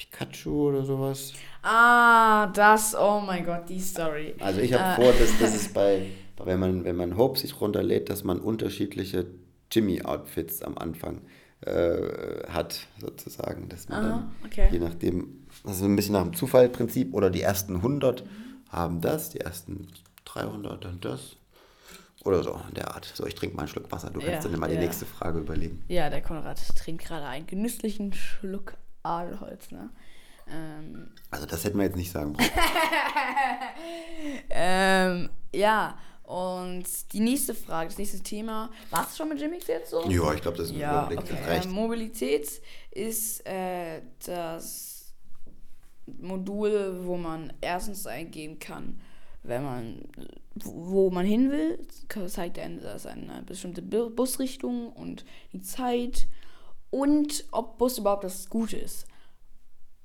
Pikachu 0.00 0.68
oder 0.70 0.82
sowas. 0.84 1.34
Ah, 1.62 2.46
das, 2.54 2.94
oh 2.98 3.20
mein 3.20 3.44
Gott, 3.44 3.68
die 3.68 3.78
Story. 3.80 4.34
Also 4.40 4.60
ich 4.60 4.72
habe 4.72 5.02
Äh. 5.02 5.04
vor, 5.04 5.12
dass 5.12 5.38
das 5.38 5.54
ist 5.54 5.74
bei, 5.74 6.06
wenn 6.42 6.58
man, 6.58 6.84
wenn 6.84 6.96
man 6.96 7.18
Hope 7.18 7.38
sich 7.38 7.60
runterlädt, 7.60 8.08
dass 8.08 8.24
man 8.24 8.40
unterschiedliche 8.40 9.26
Jimmy-Outfits 9.70 10.62
am 10.62 10.78
Anfang 10.78 11.20
äh, 11.66 12.46
hat, 12.48 12.86
sozusagen. 12.98 13.68
Dass 13.68 13.88
man 13.90 13.98
Aha, 14.04 14.08
dann, 14.08 14.34
okay. 14.46 14.68
je 14.72 14.78
nachdem, 14.78 15.46
also 15.64 15.84
ein 15.84 15.96
bisschen 15.96 16.14
nach 16.14 16.22
dem 16.22 16.34
Zufallprinzip, 16.34 17.12
oder 17.12 17.28
die 17.28 17.42
ersten 17.42 17.76
100 17.76 18.24
haben 18.70 19.02
das, 19.02 19.28
die 19.30 19.40
ersten 19.40 19.88
300 20.24 20.82
dann 20.82 21.00
das. 21.00 21.36
Oder 22.24 22.42
so, 22.42 22.58
in 22.68 22.74
der 22.74 22.94
Art. 22.94 23.10
So, 23.14 23.26
ich 23.26 23.34
trinke 23.34 23.56
mal 23.56 23.62
einen 23.62 23.68
Schluck 23.68 23.90
Wasser. 23.92 24.08
Du 24.10 24.20
kannst 24.20 24.44
Ja, 24.44 24.50
dir 24.50 24.56
mal 24.58 24.68
die 24.68 24.74
ja. 24.74 24.80
nächste 24.80 25.04
Frage 25.06 25.40
überlegen. 25.40 25.82
Ja, 25.88 26.08
der 26.10 26.20
Konrad 26.22 26.58
trinkt 26.76 27.04
gerade 27.04 27.24
einen 27.26 27.46
genüsslichen 27.46 28.12
Schluck 28.14 28.74
Adelholz, 29.02 29.70
ne? 29.70 29.90
Ähm, 30.48 31.10
Also 31.30 31.46
das 31.46 31.64
hätten 31.64 31.78
wir 31.78 31.84
jetzt 31.84 31.96
nicht 31.96 32.10
sagen 32.12 32.32
brauchen. 32.32 32.50
ähm, 34.50 35.30
ja, 35.54 35.98
und 36.24 36.84
die 37.12 37.20
nächste 37.20 37.54
Frage, 37.54 37.88
das 37.88 37.98
nächste 37.98 38.20
Thema. 38.22 38.70
War 38.90 39.06
es 39.08 39.16
schon 39.16 39.28
mit 39.28 39.40
Jimmix 39.40 39.66
jetzt 39.66 39.90
so? 39.90 40.02
ja, 40.08 40.32
ich 40.34 40.42
glaube, 40.42 40.58
das 40.58 40.68
ist 40.68 40.74
ein 40.74 40.78
Ja, 40.80 41.00
Überblick, 41.06 41.20
okay. 41.20 41.36
das 41.38 41.48
reicht. 41.48 41.66
Äh, 41.66 41.68
Mobilität 41.68 42.62
ist 42.92 43.46
äh, 43.46 44.02
das 44.26 45.12
Modul, 46.06 47.00
wo 47.04 47.16
man 47.16 47.52
erstens 47.60 48.06
eingeben 48.06 48.58
kann, 48.58 49.00
wenn 49.42 49.64
man 49.64 50.02
wo 50.62 51.08
man 51.10 51.24
hin 51.24 51.50
will, 51.50 51.78
zeigt 52.28 52.58
einem 52.58 52.82
das 52.82 53.06
eine 53.06 53.42
bestimmte 53.46 53.80
Bu- 53.80 54.10
Busrichtung 54.10 54.92
und 54.92 55.24
die 55.54 55.62
Zeit 55.62 56.26
und 56.90 57.44
ob 57.52 57.78
Bus 57.78 57.98
überhaupt 57.98 58.24
das 58.24 58.48
Gute 58.48 58.76
ist. 58.76 59.06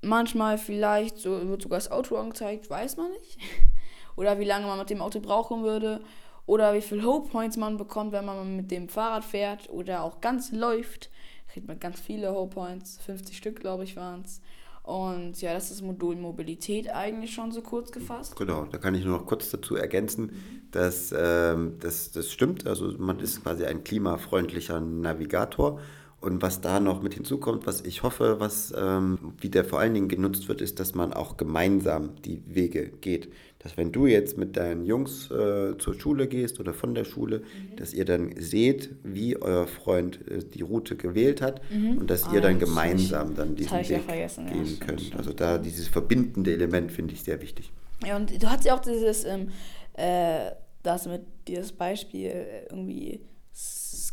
Manchmal 0.02 0.58
vielleicht 0.58 1.18
so, 1.18 1.48
wird 1.48 1.64
sogar 1.64 1.80
das 1.80 1.92
Auto 1.92 2.16
angezeigt, 2.16 2.70
weiß 2.70 2.98
man 2.98 3.12
nicht. 3.12 3.38
Oder 4.16 4.40
wie 4.40 4.46
lange 4.46 4.68
man 4.68 4.80
mit 4.80 4.90
dem 4.90 5.02
Auto 5.02 5.20
brauchen 5.20 5.64
würde. 5.64 6.02
oder 6.46 6.74
wie 6.74 6.82
viel 6.82 7.04
Hope 7.04 7.30
Points 7.30 7.58
man 7.58 7.76
bekommt, 7.76 8.12
wenn 8.14 8.24
man 8.24 8.56
mit 8.56 8.72
dem 8.72 8.88
Fahrrad 8.88 9.26
fährt 9.26 9.70
oder 9.70 10.04
auch 10.04 10.22
ganz 10.22 10.52
läuft. 10.52 11.10
Kriegt 11.50 11.68
man 11.68 11.80
ganz 11.80 12.00
viele 12.00 12.32
Hope 12.34 12.54
Points, 12.54 13.00
50 13.06 13.36
Stück 13.36 13.60
glaube 13.60 13.84
ich 13.84 13.96
waren 13.96 14.22
es. 14.22 14.42
Und 14.86 15.42
ja, 15.42 15.52
das 15.54 15.72
ist 15.72 15.82
Modul 15.82 16.16
Mobilität 16.16 16.90
eigentlich 16.94 17.34
schon 17.34 17.52
so 17.52 17.64
kurz 17.64 17.92
gefasst. 17.92 18.36
Genau, 18.36 18.66
da 18.66 18.78
kann 18.78 18.94
ich 18.94 19.04
nur 19.04 19.18
noch 19.18 19.26
kurz 19.26 19.50
dazu 19.50 19.76
ergänzen, 19.76 20.70
dass 20.70 21.12
ähm, 21.18 21.78
das, 21.80 22.12
das 22.12 22.32
stimmt. 22.32 22.68
Also 22.68 22.94
man 23.00 23.20
ist 23.20 23.42
quasi 23.42 23.66
ein 23.66 23.84
klimafreundlicher 23.84 24.80
Navigator. 24.80 25.80
Und 26.26 26.42
was 26.42 26.60
da 26.60 26.80
noch 26.80 27.04
mit 27.04 27.14
hinzukommt, 27.14 27.68
was 27.68 27.82
ich 27.82 28.02
hoffe, 28.02 28.40
was 28.40 28.74
ähm, 28.76 29.34
wieder 29.40 29.64
vor 29.64 29.80
allen 29.80 29.94
Dingen 29.94 30.08
genutzt 30.08 30.48
wird, 30.48 30.60
ist, 30.60 30.80
dass 30.80 30.96
man 30.96 31.14
auch 31.14 31.38
gemeinsam 31.38 32.16
die 32.24 32.42
Wege 32.48 32.90
geht. 32.90 33.32
Dass 33.60 33.78
wenn 33.78 33.92
du 33.92 34.08
jetzt 34.08 34.36
mit 34.36 34.58
deinen 34.58 34.86
Jungs 34.86 35.30
äh, 35.30 35.78
zur 35.78 35.94
Schule 35.94 36.28
gehst 36.28 36.60
oder 36.60 36.74
von 36.74 36.96
der 36.96 37.04
Schule, 37.04 37.40
mhm. 37.40 37.76
dass 37.76 37.94
ihr 37.94 38.06
dann 38.06 38.34
seht, 38.38 38.90
wie 39.04 39.40
euer 39.40 39.68
Freund 39.68 40.20
äh, 40.28 40.40
die 40.40 40.64
Route 40.64 40.96
gewählt 40.96 41.44
hat 41.44 41.62
mhm. 41.72 42.00
und 42.00 42.10
dass 42.10 42.24
ah, 42.24 42.34
ihr 42.34 42.42
dann 42.42 42.58
gemeinsam 42.58 43.30
ich, 43.30 43.36
dann 43.36 43.56
diesen 43.56 43.78
Weg 43.78 43.90
ja 43.90 44.00
gehen 44.00 44.66
ja, 44.66 44.86
könnt. 44.86 45.16
Also 45.16 45.32
da 45.32 45.60
dieses 45.60 45.88
verbindende 45.88 46.52
Element 46.54 46.92
finde 46.92 47.14
ich 47.14 47.22
sehr 47.22 47.40
wichtig. 47.40 47.72
Ja, 48.04 48.16
und 48.16 48.42
du 48.42 48.50
hast 48.50 48.66
ja 48.66 48.76
auch 48.76 48.82
dieses, 48.82 49.26
ähm, 49.26 49.50
äh, 49.94 50.52
das 50.82 51.06
mit 51.06 51.22
dieses 51.48 51.72
Beispiel 51.72 52.30
äh, 52.30 52.66
irgendwie 52.72 53.22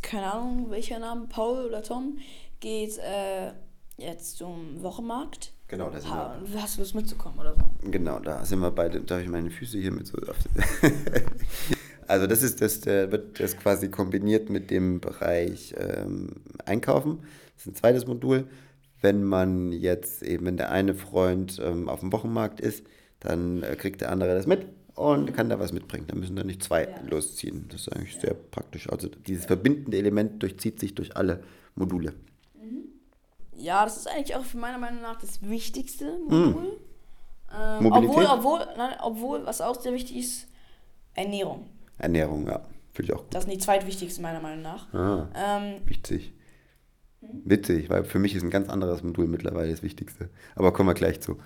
keine 0.03 0.33
Ahnung, 0.33 0.67
welcher 0.71 0.99
Name, 0.99 1.27
Paul 1.29 1.67
oder 1.67 1.83
Tom, 1.83 2.19
geht 2.61 2.99
äh, 2.99 3.53
jetzt 3.97 4.37
zum 4.37 4.83
Wochenmarkt. 4.83 5.53
Genau, 5.69 5.89
da 5.89 6.01
sind 6.01 6.11
ha, 6.11 6.37
wir. 6.45 6.63
Hast 6.63 6.77
du 6.77 6.83
Lust 6.83 6.95
mitzukommen 6.95 7.39
oder 7.39 7.55
so? 7.55 7.63
Genau, 7.91 8.19
da 8.19 8.45
sind 8.45 8.61
wir 8.61 8.71
beide, 8.71 9.01
da 9.01 9.15
habe 9.15 9.25
ich 9.25 9.31
meine 9.31 9.51
Füße 9.51 9.79
hier 9.79 9.91
mit 9.91 10.07
so. 10.07 10.19
also 12.07 12.27
das 12.27 12.43
ist 12.43 12.61
das, 12.61 12.81
der 12.81 13.11
wird 13.11 13.41
das 13.41 13.57
quasi 13.57 13.89
kombiniert 13.89 14.51
mit 14.51 14.71
dem 14.71 15.01
Bereich 15.01 15.75
ähm, 15.79 16.43
Einkaufen. 16.67 17.21
Das 17.55 17.67
ist 17.67 17.73
ein 17.73 17.75
zweites 17.75 18.07
Modul. 18.07 18.49
Wenn 19.01 19.25
man 19.25 19.73
jetzt 19.73 20.23
eben, 20.23 20.45
wenn 20.47 20.57
der 20.57 20.71
eine 20.71 20.95
Freund 20.95 21.61
ähm, 21.65 21.89
auf 21.89 22.01
dem 22.01 22.13
Wochenmarkt 22.13 22.61
ist, 22.61 22.85
dann 23.21 23.63
äh, 23.63 23.75
kriegt 23.77 24.01
der 24.01 24.13
andere 24.13 24.35
das 24.35 24.47
mit 24.47 24.67
und 24.95 25.35
kann 25.35 25.49
da 25.49 25.59
was 25.59 25.73
mitbringen. 25.73 26.07
Da 26.07 26.15
müssen 26.15 26.37
dann 26.37 26.47
nicht 26.47 26.63
zwei 26.63 26.85
ja. 26.85 27.01
losziehen. 27.09 27.67
Das 27.69 27.83
ist 27.83 27.89
eigentlich 27.93 28.15
ja. 28.15 28.21
sehr 28.21 28.35
praktisch. 28.35 28.89
Also 28.91 29.09
dieses 29.09 29.47
verbindende 29.47 29.97
Element 29.97 30.43
durchzieht 30.43 30.81
sich 30.81 30.95
durch 30.95 31.17
alle 31.17 31.43
Module. 31.75 32.15
Mhm. 32.55 32.85
Ja, 33.57 33.85
das 33.85 33.97
ist 33.97 34.09
eigentlich 34.09 34.37
auch 34.37 34.45
für 34.45 34.59
meiner 34.59 34.79
Meinung 34.79 35.03
nach 35.03 35.17
das 35.17 35.43
wichtigste 35.49 36.19
Modul. 36.29 36.63
Mhm. 36.63 36.67
Ähm, 37.55 37.93
obwohl, 37.93 38.27
obwohl, 38.27 38.61
nein, 38.77 38.97
obwohl, 39.03 39.45
was 39.45 39.61
auch 39.61 39.79
sehr 39.81 39.93
wichtig 39.93 40.17
ist, 40.17 40.49
Ernährung. 41.15 41.69
Ernährung, 41.99 42.47
ja. 42.47 42.61
Finde 42.93 43.13
ich 43.13 43.19
auch 43.19 43.23
gut. 43.23 43.35
Das 43.35 43.45
ist 43.45 43.53
die 43.53 43.59
zweitwichtigste 43.59 44.21
meiner 44.21 44.41
Meinung 44.41 44.63
nach. 44.63 44.93
Ah, 44.93 45.29
ähm, 45.35 45.81
witzig. 45.87 46.33
Hm? 47.21 47.43
Witzig, 47.45 47.89
weil 47.91 48.05
für 48.05 48.19
mich 48.19 48.35
ist 48.35 48.43
ein 48.43 48.51
ganz 48.51 48.69
anderes 48.69 49.03
Modul 49.03 49.27
mittlerweile 49.27 49.71
das 49.71 49.83
Wichtigste. 49.83 50.29
Aber 50.55 50.73
kommen 50.73 50.89
wir 50.89 50.95
gleich 50.95 51.21
zu. 51.21 51.39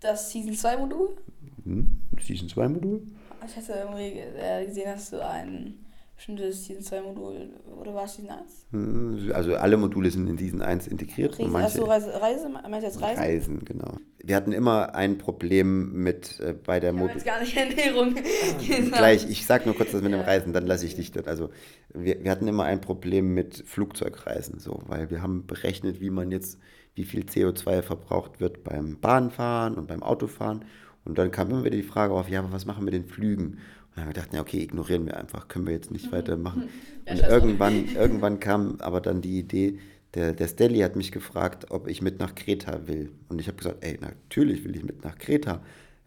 Das 0.00 0.30
Season 0.30 0.54
2 0.54 0.76
Modul? 0.78 1.16
Hm? 1.64 2.00
Season 2.20 2.48
2 2.48 2.68
Modul? 2.68 3.02
Ich 3.46 3.56
hatte 3.56 3.72
irgendwie 3.72 4.20
äh, 4.20 4.64
gesehen, 4.66 4.86
dass 4.86 5.10
du 5.10 5.24
ein 5.24 5.84
bestimmtes 6.16 6.64
Season 6.64 6.82
2 6.82 7.00
Modul, 7.02 7.50
oder 7.80 7.94
war 7.94 8.04
es 8.04 8.14
Season 8.14 8.30
1? 8.30 8.66
Hm, 8.70 9.32
also 9.34 9.54
alle 9.56 9.76
Module 9.76 10.10
sind 10.10 10.28
in 10.28 10.38
Season 10.38 10.62
1 10.62 10.86
integriert. 10.86 11.38
Reise, 11.38 11.50
manche, 11.50 11.66
achso, 11.66 11.84
Reise, 11.84 12.20
Reise, 12.20 12.48
meinst 12.48 12.70
du 12.70 12.86
jetzt 12.86 13.02
Reisen? 13.02 13.22
Reisen, 13.22 13.64
genau. 13.64 13.98
Wir 14.22 14.36
hatten 14.36 14.52
immer 14.52 14.94
ein 14.94 15.18
Problem 15.18 15.92
mit 16.02 16.40
äh, 16.40 16.54
bei 16.54 16.80
der 16.80 16.92
Modul. 16.92 17.10
jetzt 17.10 17.26
gar 17.26 17.40
nicht 17.40 17.56
Ernährung. 17.56 18.14
Gleich, 18.92 19.28
ich 19.28 19.44
sag 19.44 19.66
nur 19.66 19.74
kurz 19.74 19.92
das 19.92 20.02
mit 20.02 20.12
ja. 20.12 20.18
dem 20.18 20.24
Reisen, 20.24 20.52
dann 20.52 20.66
lasse 20.66 20.86
ich 20.86 20.94
dich 20.94 21.12
dort. 21.12 21.28
Also 21.28 21.50
wir, 21.92 22.22
wir 22.22 22.30
hatten 22.30 22.48
immer 22.48 22.64
ein 22.64 22.80
Problem 22.80 23.34
mit 23.34 23.62
Flugzeugreisen, 23.66 24.60
so, 24.60 24.82
weil 24.86 25.10
wir 25.10 25.20
haben 25.20 25.46
berechnet, 25.46 26.00
wie 26.00 26.10
man 26.10 26.30
jetzt, 26.30 26.58
wie 26.94 27.04
viel 27.04 27.24
CO2 27.24 27.82
verbraucht 27.82 28.40
wird 28.40 28.64
beim 28.64 28.98
Bahnfahren 29.00 29.74
und 29.74 29.88
beim 29.88 30.02
Autofahren. 30.02 30.64
Und 31.04 31.18
dann 31.18 31.30
kam 31.30 31.50
immer 31.50 31.64
wieder 31.64 31.76
die 31.76 31.82
Frage 31.82 32.14
auf, 32.14 32.28
ja, 32.28 32.40
aber 32.40 32.52
was 32.52 32.66
machen 32.66 32.84
wir 32.84 32.90
den 32.90 33.04
Flügen? 33.04 33.44
Und 33.44 33.58
dann 33.94 34.04
haben 34.04 34.10
wir 34.10 34.14
gedacht, 34.14 34.34
ja, 34.34 34.40
okay, 34.40 34.62
ignorieren 34.62 35.06
wir 35.06 35.16
einfach, 35.16 35.48
können 35.48 35.66
wir 35.66 35.74
jetzt 35.74 35.90
nicht 35.90 36.06
mhm. 36.06 36.12
weitermachen. 36.12 36.68
Ja, 37.06 37.12
und 37.12 37.20
irgendwann, 37.20 37.84
irgendwann 37.94 38.40
kam 38.40 38.76
aber 38.80 39.02
dann 39.02 39.20
die 39.20 39.38
Idee, 39.38 39.78
der, 40.14 40.32
der 40.32 40.48
Stelly 40.48 40.78
hat 40.78 40.96
mich 40.96 41.12
gefragt, 41.12 41.66
ob 41.70 41.86
ich 41.86 42.00
mit 42.00 42.18
nach 42.18 42.34
Kreta 42.34 42.86
will. 42.86 43.10
Und 43.28 43.42
ich 43.42 43.46
habe 43.46 43.58
gesagt, 43.58 43.84
ey, 43.84 43.98
natürlich 44.00 44.64
will 44.64 44.74
ich 44.74 44.84
mit 44.84 45.04
nach 45.04 45.18
Kreta. 45.18 45.60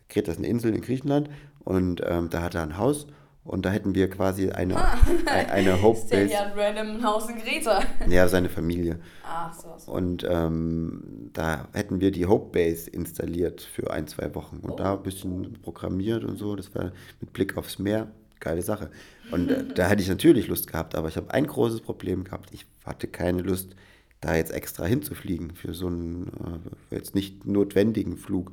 Kreta 0.10 0.32
ist 0.32 0.40
eine 0.40 0.48
Insel 0.48 0.74
in 0.74 0.82
Griechenland 0.82 1.30
und 1.60 2.02
ähm, 2.04 2.32
da 2.32 2.42
hat 2.42 2.56
er 2.56 2.64
ein 2.64 2.78
Haus 2.78 3.06
und 3.48 3.66
da 3.66 3.70
hätten 3.70 3.96
wir 3.96 4.10
quasi 4.10 4.50
eine, 4.50 4.76
ah. 4.76 4.98
eine 5.26 5.82
Hope 5.82 6.02
Base. 6.10 6.34
ja 6.34 6.46
ein 6.46 6.52
random 6.54 7.04
Haus 7.04 7.30
in 7.30 7.38
Greta. 7.38 7.82
Ja, 8.10 8.28
seine 8.28 8.50
Familie. 8.50 9.00
Ach 9.24 9.54
so. 9.54 9.70
so. 9.78 9.92
Und 9.92 10.26
ähm, 10.30 11.30
da 11.34 11.68
hätten 11.74 12.02
wir 12.02 12.12
die 12.12 12.26
Hope 12.26 12.52
Base 12.52 12.90
installiert 12.90 13.62
für 13.62 13.92
ein, 13.92 14.08
zwei 14.08 14.36
Wochen. 14.36 14.58
Und 14.58 14.72
oh. 14.72 14.76
da 14.76 14.94
ein 14.94 15.04
bisschen 15.04 15.60
programmiert 15.62 16.24
und 16.24 16.38
so. 16.38 16.56
Das 16.56 16.76
war 16.76 16.92
mit 17.22 17.34
Blick 17.34 17.58
aufs 17.58 17.80
Meer. 17.80 18.12
Geile 18.40 18.62
Sache. 18.62 18.92
Und 19.32 19.50
äh, 19.50 19.64
da 19.74 19.88
hätte 19.88 20.02
ich 20.02 20.10
natürlich 20.10 20.48
Lust 20.48 20.68
gehabt, 20.68 20.94
aber 20.94 21.08
ich 21.08 21.18
habe 21.18 21.32
ein 21.32 21.48
großes 21.48 21.82
Problem 21.82 22.24
gehabt. 22.24 22.50
Ich 22.52 22.68
hatte 22.86 23.08
keine 23.08 23.42
Lust, 23.42 23.76
da 24.22 24.36
jetzt 24.36 24.52
extra 24.52 24.86
hinzufliegen 24.86 25.56
für 25.56 25.74
so 25.74 25.88
einen 25.88 26.28
äh, 26.92 26.96
jetzt 26.96 27.16
nicht 27.16 27.46
notwendigen 27.46 28.18
Flug. 28.18 28.52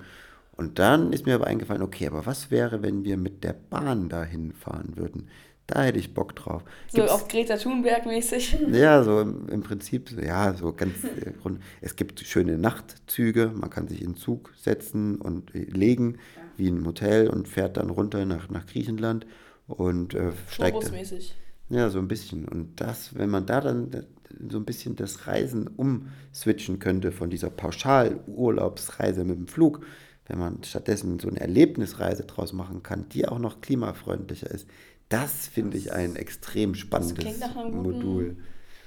Und 0.56 0.78
dann 0.78 1.12
ist 1.12 1.26
mir 1.26 1.34
aber 1.34 1.46
eingefallen, 1.46 1.82
okay, 1.82 2.06
aber 2.06 2.26
was 2.26 2.50
wäre, 2.50 2.82
wenn 2.82 3.04
wir 3.04 3.16
mit 3.16 3.42
der 3.42 3.54
Bahn 3.54 4.08
dahin 4.08 4.52
fahren 4.52 4.96
würden? 4.96 5.28
Da 5.66 5.82
hätte 5.82 5.98
ich 5.98 6.12
Bock 6.12 6.36
drauf. 6.36 6.62
So 6.88 6.98
Gibt's, 6.98 7.12
auf 7.12 7.26
Greta 7.26 7.56
Thunberg 7.56 8.04
mäßig? 8.04 8.58
Ja, 8.70 9.02
so 9.02 9.20
im, 9.20 9.48
im 9.48 9.62
Prinzip, 9.62 10.10
ja, 10.22 10.52
so 10.52 10.72
ganz 10.74 11.04
äh, 11.04 11.32
rund. 11.42 11.60
Es 11.80 11.96
gibt 11.96 12.20
schöne 12.20 12.58
Nachtzüge, 12.58 13.50
man 13.54 13.70
kann 13.70 13.88
sich 13.88 14.02
in 14.02 14.12
den 14.12 14.16
Zug 14.16 14.52
setzen 14.56 15.16
und 15.16 15.54
äh, 15.54 15.60
legen, 15.60 16.18
ja. 16.36 16.42
wie 16.58 16.68
ein 16.68 16.86
Hotel 16.86 17.30
und 17.30 17.48
fährt 17.48 17.78
dann 17.78 17.88
runter 17.88 18.26
nach, 18.26 18.50
nach 18.50 18.66
Griechenland 18.66 19.26
und 19.66 20.12
äh, 20.12 20.32
steigt. 20.48 20.92
mäßig 20.92 21.34
Ja, 21.70 21.88
so 21.88 21.98
ein 21.98 22.08
bisschen. 22.08 22.46
Und 22.46 22.80
das, 22.80 23.16
wenn 23.16 23.30
man 23.30 23.46
da 23.46 23.62
dann 23.62 23.90
äh, 23.92 24.02
so 24.50 24.58
ein 24.58 24.66
bisschen 24.66 24.96
das 24.96 25.26
Reisen 25.26 25.66
umswitchen 25.66 26.78
könnte 26.78 27.10
von 27.10 27.30
dieser 27.30 27.48
Pauschalurlaubsreise 27.48 29.24
mit 29.24 29.38
dem 29.38 29.46
Flug, 29.46 29.80
wenn 30.26 30.38
man 30.38 30.62
stattdessen 30.64 31.18
so 31.18 31.28
eine 31.28 31.40
Erlebnisreise 31.40 32.24
draus 32.24 32.52
machen 32.52 32.82
kann, 32.82 33.08
die 33.10 33.28
auch 33.28 33.38
noch 33.38 33.60
klimafreundlicher 33.60 34.50
ist, 34.50 34.68
das 35.08 35.46
finde 35.46 35.76
ich 35.76 35.92
ein 35.92 36.16
extrem 36.16 36.74
spannendes 36.74 37.40
Modul. 37.70 38.36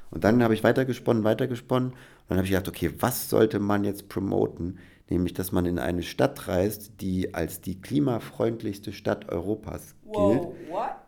Und 0.09 0.23
dann 0.23 0.41
habe 0.41 0.53
ich 0.53 0.63
weitergesponnen, 0.63 1.23
weitergesponnen. 1.23 1.89
Und 1.89 1.97
dann 2.29 2.37
habe 2.37 2.45
ich 2.45 2.51
gedacht, 2.51 2.67
okay, 2.67 2.91
was 2.99 3.29
sollte 3.29 3.59
man 3.59 3.83
jetzt 3.83 4.09
promoten? 4.09 4.79
Nämlich, 5.09 5.33
dass 5.33 5.51
man 5.51 5.65
in 5.65 5.79
eine 5.79 6.03
Stadt 6.03 6.47
reist, 6.47 7.01
die 7.01 7.33
als 7.33 7.61
die 7.61 7.79
klimafreundlichste 7.79 8.91
Stadt 8.91 9.29
Europas 9.29 9.95
gilt. 10.07 10.41
Wow, 10.41 10.53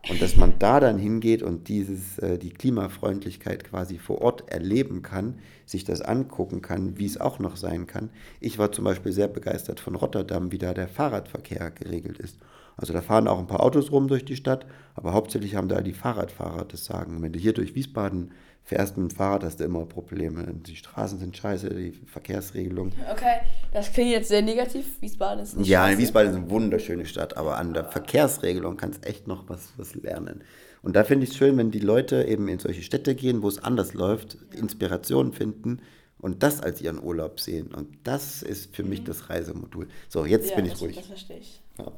und 0.09 0.21
dass 0.21 0.37
man 0.37 0.53
da 0.59 0.79
dann 0.79 0.97
hingeht 0.97 1.43
und 1.43 1.67
dieses, 1.67 2.17
äh, 2.19 2.37
die 2.37 2.51
Klimafreundlichkeit 2.51 3.63
quasi 3.63 3.97
vor 3.97 4.21
Ort 4.21 4.49
erleben 4.49 5.01
kann, 5.01 5.39
sich 5.65 5.83
das 5.83 6.01
angucken 6.01 6.61
kann, 6.61 6.97
wie 6.97 7.05
es 7.05 7.19
auch 7.19 7.39
noch 7.39 7.57
sein 7.57 7.85
kann. 7.85 8.09
Ich 8.39 8.57
war 8.57 8.71
zum 8.71 8.85
Beispiel 8.85 9.11
sehr 9.11 9.27
begeistert 9.27 9.79
von 9.79 9.95
Rotterdam, 9.95 10.51
wie 10.51 10.57
da 10.57 10.73
der 10.73 10.87
Fahrradverkehr 10.87 11.71
geregelt 11.71 12.17
ist. 12.19 12.37
Also 12.77 12.93
da 12.93 13.01
fahren 13.01 13.27
auch 13.27 13.39
ein 13.39 13.47
paar 13.47 13.61
Autos 13.61 13.91
rum 13.91 14.07
durch 14.07 14.23
die 14.23 14.37
Stadt, 14.37 14.65
aber 14.95 15.13
hauptsächlich 15.13 15.55
haben 15.55 15.67
da 15.67 15.81
die 15.81 15.93
Fahrradfahrer 15.93 16.63
das 16.63 16.85
Sagen. 16.85 17.21
Wenn 17.21 17.33
du 17.33 17.39
hier 17.39 17.53
durch 17.53 17.75
Wiesbaden 17.75 18.31
fährst 18.69 18.97
mit 18.97 19.11
dem 19.11 19.15
Fahrrad, 19.15 19.43
hast 19.43 19.59
du 19.59 19.63
immer 19.63 19.83
Probleme. 19.85 20.45
Die 20.53 20.75
Straßen 20.75 21.17
sind 21.17 21.35
scheiße, 21.35 21.69
die 21.73 21.91
Verkehrsregelung. 22.05 22.91
Okay, 23.11 23.39
das 23.73 23.91
klingt 23.91 24.11
jetzt 24.11 24.29
sehr 24.29 24.43
negativ. 24.43 25.01
Wiesbaden 25.01 25.43
ist 25.43 25.57
nicht 25.57 25.67
Ja, 25.67 25.87
scheiße. 25.87 25.97
Wiesbaden 25.97 26.29
ist 26.29 26.37
eine 26.37 26.49
wunderschöne 26.51 27.07
Stadt, 27.07 27.35
aber 27.35 27.57
an 27.57 27.73
der 27.73 27.85
Verkehrsregelung 27.85 28.77
kannst 28.77 29.03
du 29.03 29.09
echt 29.09 29.27
noch 29.27 29.49
was, 29.49 29.73
was 29.77 29.95
lernen. 29.95 30.43
Und 30.83 30.95
da 30.95 31.03
finde 31.03 31.23
ich 31.23 31.31
es 31.31 31.37
schön, 31.37 31.57
wenn 31.57 31.71
die 31.71 31.79
Leute 31.79 32.25
eben 32.25 32.47
in 32.47 32.59
solche 32.59 32.83
Städte 32.83 33.15
gehen, 33.15 33.41
wo 33.41 33.47
es 33.47 33.57
anders 33.57 33.95
läuft, 33.95 34.37
Inspiration 34.55 35.33
finden 35.33 35.81
und 36.19 36.43
das 36.43 36.61
als 36.61 36.79
ihren 36.79 37.01
Urlaub 37.01 37.39
sehen. 37.39 37.73
Und 37.73 37.97
das 38.03 38.43
ist 38.43 38.75
für 38.75 38.83
mhm. 38.83 38.89
mich 38.89 39.03
das 39.03 39.31
Reisemodul. 39.31 39.87
So, 40.09 40.25
jetzt 40.25 40.51
ja, 40.51 40.55
bin 40.55 40.65
ich 40.65 40.73
das, 40.73 40.81
ruhig. 40.81 40.95
Das 40.95 41.07
verstehe 41.07 41.39
ich. 41.39 41.59
Ja. 41.79 41.91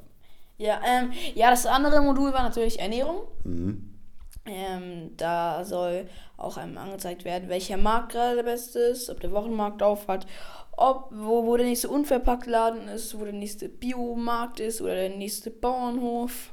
Ja, 0.57 0.79
ähm, 0.87 1.11
ja, 1.33 1.49
das 1.49 1.65
andere 1.65 2.01
Modul 2.01 2.31
war 2.31 2.43
natürlich 2.43 2.79
Ernährung. 2.79 3.23
Mhm. 3.43 3.90
Ähm, 4.45 5.11
da 5.17 5.63
soll 5.63 6.09
auch 6.37 6.57
einem 6.57 6.77
angezeigt 6.77 7.25
werden, 7.25 7.49
welcher 7.49 7.77
Markt 7.77 8.13
gerade 8.13 8.37
der 8.37 8.43
beste 8.43 8.79
ist, 8.79 9.09
ob 9.09 9.19
der 9.19 9.31
Wochenmarkt 9.31 9.83
auf 9.83 10.07
hat, 10.07 10.25
ob, 10.71 11.09
wo, 11.11 11.45
wo 11.45 11.57
der 11.57 11.67
nächste 11.67 11.89
Unverpacktladen 11.89 12.87
ist, 12.87 13.19
wo 13.19 13.23
der 13.23 13.33
nächste 13.33 13.69
Biomarkt 13.69 14.59
ist 14.59 14.81
oder 14.81 14.95
der 14.95 15.15
nächste 15.15 15.51
Bauernhof. 15.51 16.49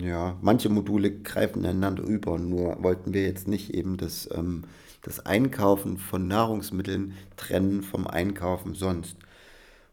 Ja, 0.00 0.36
manche 0.40 0.68
Module 0.68 1.10
greifen 1.10 1.64
einander 1.64 2.02
über, 2.02 2.38
nur 2.38 2.82
wollten 2.82 3.14
wir 3.14 3.22
jetzt 3.22 3.48
nicht 3.48 3.74
eben 3.74 3.96
das, 3.96 4.28
ähm, 4.32 4.64
das 5.02 5.24
Einkaufen 5.24 5.96
von 5.96 6.28
Nahrungsmitteln 6.28 7.14
trennen 7.36 7.82
vom 7.82 8.06
Einkaufen 8.06 8.74
sonst. 8.74 9.16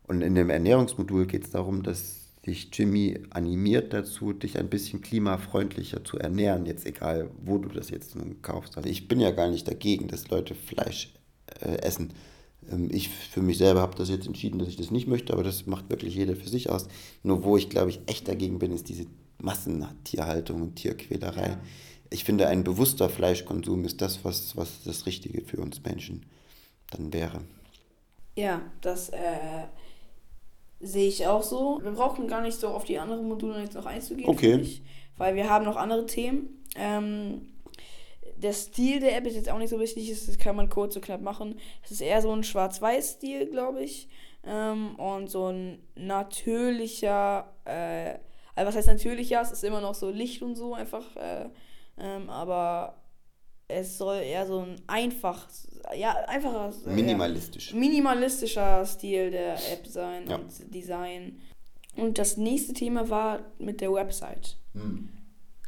Und 0.07 0.21
in 0.21 0.35
dem 0.35 0.49
Ernährungsmodul 0.49 1.25
geht 1.25 1.45
es 1.45 1.51
darum, 1.51 1.83
dass 1.83 2.20
dich 2.45 2.69
Jimmy 2.73 3.19
animiert 3.29 3.93
dazu, 3.93 4.33
dich 4.33 4.57
ein 4.57 4.69
bisschen 4.69 5.01
klimafreundlicher 5.01 6.03
zu 6.03 6.17
ernähren, 6.17 6.65
jetzt 6.65 6.85
egal, 6.85 7.29
wo 7.43 7.57
du 7.57 7.69
das 7.69 7.89
jetzt 7.89 8.15
nun 8.15 8.41
kaufst. 8.41 8.77
Also 8.77 8.89
ich 8.89 9.07
bin 9.07 9.19
ja 9.19 9.31
gar 9.31 9.49
nicht 9.49 9.67
dagegen, 9.67 10.07
dass 10.07 10.29
Leute 10.29 10.55
Fleisch 10.55 11.13
äh, 11.59 11.77
essen. 11.81 12.13
Ähm, 12.71 12.89
ich 12.91 13.09
für 13.09 13.41
mich 13.41 13.59
selber 13.59 13.81
habe 13.81 13.95
das 13.95 14.09
jetzt 14.09 14.25
entschieden, 14.25 14.57
dass 14.57 14.67
ich 14.67 14.77
das 14.77 14.89
nicht 14.89 15.07
möchte, 15.07 15.33
aber 15.33 15.43
das 15.43 15.67
macht 15.67 15.89
wirklich 15.89 16.15
jeder 16.15 16.35
für 16.35 16.49
sich 16.49 16.69
aus. 16.69 16.87
Nur 17.21 17.43
wo 17.43 17.57
ich, 17.57 17.69
glaube 17.69 17.91
ich, 17.91 17.99
echt 18.07 18.27
dagegen 18.27 18.57
bin, 18.57 18.71
ist 18.71 18.89
diese 18.89 19.05
Massentierhaltung 19.37 20.61
und 20.61 20.75
Tierquälerei. 20.75 21.49
Ja. 21.49 21.59
Ich 22.09 22.23
finde, 22.23 22.47
ein 22.47 22.63
bewusster 22.63 23.09
Fleischkonsum 23.09 23.85
ist 23.85 24.01
das, 24.01 24.25
was, 24.25 24.57
was 24.57 24.83
das 24.83 25.05
Richtige 25.05 25.43
für 25.43 25.57
uns 25.57 25.81
Menschen 25.83 26.25
dann 26.89 27.13
wäre. 27.13 27.41
Ja, 28.35 28.61
das 28.81 29.09
äh, 29.09 29.17
sehe 30.81 31.07
ich 31.07 31.27
auch 31.27 31.43
so. 31.43 31.79
Wir 31.83 31.91
brauchen 31.91 32.27
gar 32.27 32.41
nicht 32.41 32.59
so 32.59 32.69
auf 32.69 32.83
die 32.83 32.99
anderen 32.99 33.27
Module 33.27 33.61
jetzt 33.61 33.75
noch 33.75 33.85
einzugehen. 33.85 34.29
Okay. 34.29 34.55
Ich, 34.55 34.81
weil 35.17 35.35
wir 35.35 35.49
haben 35.49 35.65
noch 35.65 35.75
andere 35.75 36.05
Themen. 36.05 36.63
Ähm, 36.75 37.47
der 38.37 38.53
Stil 38.53 38.99
der 38.99 39.15
App 39.15 39.27
ist 39.27 39.35
jetzt 39.35 39.49
auch 39.49 39.57
nicht 39.59 39.69
so 39.69 39.79
wichtig, 39.79 40.09
das 40.09 40.37
kann 40.39 40.55
man 40.55 40.69
kurz 40.69 40.95
und 40.95 41.05
knapp 41.05 41.21
machen. 41.21 41.59
Es 41.83 41.91
ist 41.91 42.01
eher 42.01 42.21
so 42.21 42.31
ein 42.31 42.43
Schwarz-Weiß-Stil, 42.43 43.47
glaube 43.47 43.83
ich. 43.83 44.07
Ähm, 44.43 44.95
und 44.95 45.29
so 45.29 45.47
ein 45.47 45.83
natürlicher, 45.95 47.53
äh, 47.65 48.15
also 48.55 48.67
was 48.67 48.75
heißt 48.75 48.87
natürlicher? 48.87 49.41
Es 49.41 49.51
ist 49.51 49.63
immer 49.63 49.81
noch 49.81 49.93
so 49.93 50.09
Licht 50.09 50.41
und 50.41 50.55
so 50.55 50.73
einfach, 50.73 51.15
äh, 51.15 51.49
ähm, 51.99 52.29
aber 52.29 52.95
es 53.67 53.97
soll 53.97 54.21
eher 54.21 54.47
so 54.47 54.59
ein 54.59 54.81
einfach, 54.87 55.47
ja, 55.95 56.15
einfacher. 56.27 56.73
Minimalistisch. 56.85 57.71
Ja, 57.71 57.79
minimalistischer 57.79 58.85
Stil 58.85 59.31
der 59.31 59.53
App 59.53 59.87
sein 59.87 60.29
ja. 60.29 60.35
und 60.35 60.73
Design. 60.73 61.39
Und 61.95 62.17
das 62.17 62.37
nächste 62.37 62.73
Thema 62.73 63.09
war 63.09 63.39
mit 63.59 63.81
der 63.81 63.93
Website. 63.93 64.57
Hm. 64.73 65.09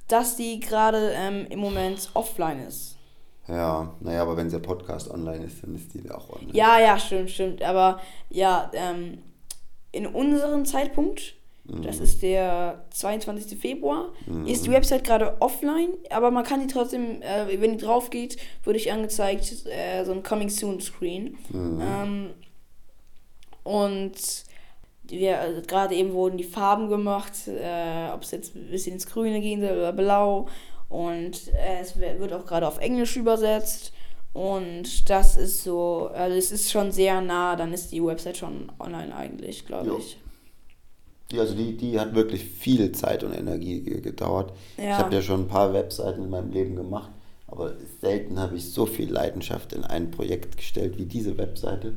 Dass 0.08 0.36
die 0.36 0.60
gerade 0.60 1.13
ähm, 1.15 1.48
im 1.50 1.60
Moment 1.60 2.10
offline 2.13 2.60
ist. 2.60 2.98
Ja, 3.48 3.94
naja, 4.00 4.22
aber 4.22 4.38
wenn 4.38 4.50
der 4.50 4.60
Podcast 4.60 5.10
online 5.12 5.46
ist, 5.46 5.63
dann 5.63 5.75
ist 5.75 5.94
die 5.94 6.10
auch 6.10 6.30
online. 6.30 6.53
Ja, 6.53 6.80
ja, 6.80 6.98
stimmt, 6.98 7.30
stimmt. 7.30 7.62
Aber 7.62 8.00
ja, 8.30 8.72
ähm, 8.74 9.20
in 9.92 10.08
unserem 10.08 10.65
Zeitpunkt 10.65 11.36
das 11.65 12.00
ist 12.00 12.22
der 12.22 12.84
22. 12.89 13.58
Februar. 13.58 14.12
Mhm. 14.25 14.48
Ist 14.48 14.65
die 14.65 14.72
Website 14.72 15.05
gerade 15.05 15.41
offline, 15.41 15.91
aber 16.10 16.29
man 16.29 16.43
kann 16.43 16.60
die 16.60 16.67
trotzdem, 16.67 17.22
äh, 17.22 17.60
wenn 17.62 17.77
die 17.77 17.84
drauf 17.84 18.10
geht, 18.10 18.38
würde 18.63 18.77
ich 18.77 18.91
angezeigt, 18.91 19.65
äh, 19.67 20.03
so 20.03 20.12
ein 20.12 20.24
Coming 20.24 20.50
Soon 20.50 20.82
Screen. 20.82 21.38
Mhm. 21.50 21.82
Ähm, 21.82 22.29
und 23.63 24.13
wir, 25.03 25.39
also 25.39 25.62
gerade 25.62 25.96
eben 25.96 26.12
wurden 26.12 26.38
die 26.38 26.43
Farben 26.43 26.89
gemacht, 26.89 27.48
äh, 27.48 28.10
ob 28.13 28.24
es 28.24 28.32
jetzt 28.32 28.55
ein 28.55 28.70
bisschen 28.70 28.93
ins 28.93 29.08
Grüne 29.08 29.39
gehen 29.39 29.62
soll 29.62 29.77
oder 29.77 29.93
blau. 29.93 30.48
Und 30.89 31.48
äh, 31.53 31.79
es 31.79 31.98
wird 31.98 32.34
auch 32.34 32.46
gerade 32.46 32.67
auf 32.67 32.79
Englisch 32.79 33.15
übersetzt. 33.15 33.93
Und 34.34 35.10
das 35.10 35.38
ist 35.38 35.63
so, 35.63 36.10
also 36.13 36.36
es 36.36 36.51
ist 36.51 36.72
schon 36.72 36.91
sehr 36.91 37.22
nah, 37.22 37.55
dann 37.55 37.72
ist 37.72 37.91
die 37.91 38.03
Website 38.03 38.38
schon 38.38 38.72
online 38.79 39.15
eigentlich, 39.15 39.65
glaube 39.65 39.98
ich. 40.00 40.17
Die, 41.32 41.39
also 41.39 41.56
die, 41.56 41.75
die 41.77 42.00
hat 42.00 42.13
wirklich 42.15 42.44
viel 42.44 42.92
Zeit 42.92 43.24
und 43.24 43.34
Energie 43.34 43.82
gedauert. 43.82 44.53
Ja. 44.77 44.84
Ich 44.84 44.98
habe 44.98 45.15
ja 45.15 45.22
schon 45.22 45.42
ein 45.42 45.48
paar 45.48 45.74
Webseiten 45.74 46.24
in 46.24 46.30
meinem 46.30 46.51
Leben 46.51 46.75
gemacht, 46.75 47.12
aber 47.48 47.74
selten 48.01 48.39
habe 48.39 48.56
ich 48.56 48.72
so 48.72 48.86
viel 48.86 49.12
Leidenschaft 49.12 49.74
in 49.74 49.84
ein 49.84 50.12
Projekt 50.12 50.58
gestellt 50.58 50.98
wie 50.98 51.06
diese 51.06 51.38
Webseite. 51.38 51.94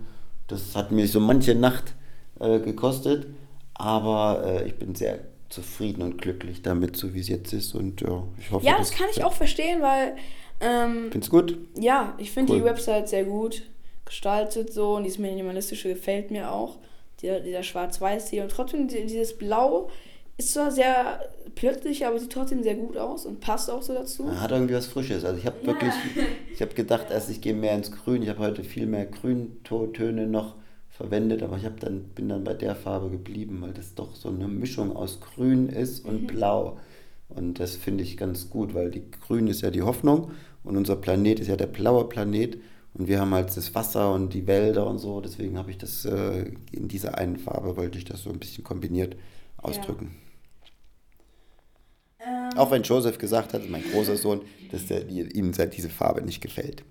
Das 0.49 0.77
hat 0.77 0.93
mir 0.93 1.07
so 1.09 1.21
manche 1.21 1.55
Nacht 1.55 1.95
äh, 2.41 2.61
gekostet, 2.61 3.27
aber 3.75 4.43
äh, 4.45 4.69
ich 4.69 4.77
bin 4.77 4.95
sehr 4.95 5.19
zufrieden 5.49 6.03
und 6.03 6.21
glücklich 6.21 6.63
damit, 6.63 6.97
so 6.97 7.15
wie 7.15 7.21
es 7.21 7.29
jetzt 7.29 7.53
ist. 7.53 7.75
Und 7.75 8.01
ja, 8.01 8.23
ich 8.39 8.51
hoffe. 8.51 8.67
Ja, 8.67 8.79
das 8.79 8.91
kann 8.91 9.07
ich 9.11 9.25
auch 9.25 9.33
verstehen, 9.33 9.83
weil. 9.83 10.17
Ähm, 10.61 11.09
Findest 11.11 11.31
gut? 11.31 11.59
Ja, 11.79 12.15
ich 12.19 12.31
finde 12.31 12.53
cool. 12.53 12.59
die 12.61 12.65
Website 12.65 13.09
sehr 13.09 13.25
gut 13.25 13.63
gestaltet 14.07 14.73
so 14.73 14.95
und 14.95 15.05
dieses 15.05 15.19
minimalistische 15.19 15.89
gefällt 15.89 16.31
mir 16.31 16.51
auch 16.51 16.79
dieser, 17.23 17.41
dieser 17.41 17.63
Schwarz-Weiß-Stil. 17.63 18.43
Und 18.43 18.51
trotzdem 18.51 18.89
dieses 18.89 19.37
Blau 19.37 19.91
ist 20.39 20.53
zwar 20.53 20.71
sehr 20.71 21.21
plötzlich, 21.55 22.07
aber 22.07 22.19
sieht 22.19 22.33
trotzdem 22.33 22.63
sehr 22.63 22.75
gut 22.75 22.97
aus 22.97 23.25
und 23.25 23.41
passt 23.41 23.71
auch 23.71 23.83
so 23.83 23.95
dazu. 23.95 24.31
Hat 24.41 24.51
irgendwie 24.51 24.75
was 24.75 24.87
Frisches. 24.87 25.25
Also 25.25 25.39
ich 25.39 25.47
habe 25.47 25.57
ja. 25.63 25.67
wirklich, 25.69 25.95
ich 26.53 26.61
habe 26.61 26.75
gedacht, 26.75 27.07
erst 27.11 27.31
ich 27.31 27.41
gehe 27.41 27.55
mehr 27.55 27.75
ins 27.75 27.91
Grün. 27.91 28.23
Ich 28.23 28.29
habe 28.29 28.41
heute 28.41 28.65
viel 28.65 28.87
mehr 28.87 29.07
Grüntöne 29.07 30.27
noch 30.27 30.57
verwendet, 30.91 31.43
aber 31.43 31.57
ich 31.57 31.65
habe 31.65 31.79
dann 31.81 32.05
bin 32.15 32.29
dann 32.29 32.45
bei 32.45 32.55
der 32.55 32.75
Farbe 32.75 33.11
geblieben, 33.11 33.59
weil 33.61 33.73
das 33.73 33.95
doch 33.95 34.15
so 34.15 34.29
eine 34.29 34.49
Mischung 34.49 34.97
aus 34.97 35.21
Grün 35.21 35.69
ist 35.69 36.05
und 36.05 36.23
mhm. 36.23 36.27
Blau. 36.27 36.79
Und 37.29 37.59
das 37.59 37.77
finde 37.77 38.05
ich 38.05 38.17
ganz 38.17 38.51
gut, 38.51 38.75
weil 38.75 38.91
die 38.91 39.03
Grün 39.11 39.49
ist 39.49 39.61
ja 39.63 39.71
die 39.71 39.83
Hoffnung 39.83 40.31
und 40.65 40.77
unser 40.77 40.97
Planet 40.97 41.41
ist 41.41 41.49
ja 41.49 41.57
der 41.57 41.67
blaue 41.67 42.09
Planet. 42.09 42.59
Und 42.97 43.09
wir 43.09 43.21
haben 43.21 43.35
halt 43.35 43.55
das 43.55 43.75
Wasser 43.75 44.13
und 44.15 44.33
die 44.33 44.47
Wälder 44.47 44.87
und 44.87 44.99
so. 44.99 45.21
Deswegen 45.21 45.59
habe 45.59 45.71
ich 45.71 45.77
das 45.77 46.07
äh, 46.07 46.51
in 46.73 46.89
dieser 46.89 47.19
einen 47.19 47.37
Farbe, 47.37 47.77
wollte 47.77 47.99
ich 47.99 48.05
das 48.05 48.23
so 48.23 48.31
ein 48.31 48.39
bisschen 48.39 48.65
kombiniert 48.65 49.17
ausdrücken. 49.59 50.17
Ja. 52.21 52.51
Ähm. 52.51 52.59
Auch 52.59 52.71
wenn 52.71 52.83
Joseph 52.83 53.19
gesagt 53.19 53.53
hat, 53.53 53.69
mein 53.69 53.83
großer 53.93 54.17
Sohn, 54.17 54.41
dass 54.71 54.87
der, 54.87 55.07
ihm 55.09 55.53
diese 55.53 55.91
Farbe 55.91 56.23
nicht 56.23 56.41
gefällt. 56.41 56.85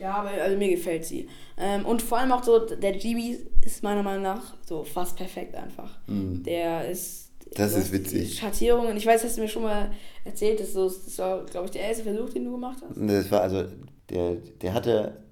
Ja, 0.00 0.14
aber 0.14 0.30
also 0.30 0.56
mir 0.56 0.70
gefällt 0.70 1.04
sie. 1.04 1.28
Ähm, 1.56 1.86
und 1.86 2.02
vor 2.02 2.18
allem 2.18 2.32
auch 2.32 2.42
so, 2.42 2.58
der 2.58 2.92
GB 2.92 3.38
ist 3.64 3.84
meiner 3.84 4.02
Meinung 4.02 4.24
nach 4.24 4.56
so 4.66 4.82
fast 4.82 5.16
perfekt 5.16 5.54
einfach. 5.54 6.00
Mm. 6.08 6.42
Der 6.42 6.90
ist. 6.90 7.30
Das 7.54 7.74
ist 7.74 7.92
witzig. 7.92 8.38
Schattierungen, 8.38 8.96
ich 8.96 9.06
weiß, 9.06 9.22
hast 9.22 9.36
du 9.36 9.42
mir 9.42 9.48
schon 9.48 9.62
mal 9.62 9.92
erzählt, 10.24 10.58
dass 10.58 10.72
so, 10.72 10.86
das 10.88 11.18
war, 11.18 11.44
glaube 11.44 11.66
ich, 11.66 11.70
der 11.70 11.82
erste 11.82 12.02
Versuch, 12.02 12.30
den 12.30 12.46
du 12.46 12.52
gemacht 12.52 12.78
hast. 12.82 12.96
Das 12.96 13.30
war 13.30 13.42
also, 13.42 13.64
der, 14.08 14.36
der 14.60 14.74
hatte 14.74 15.22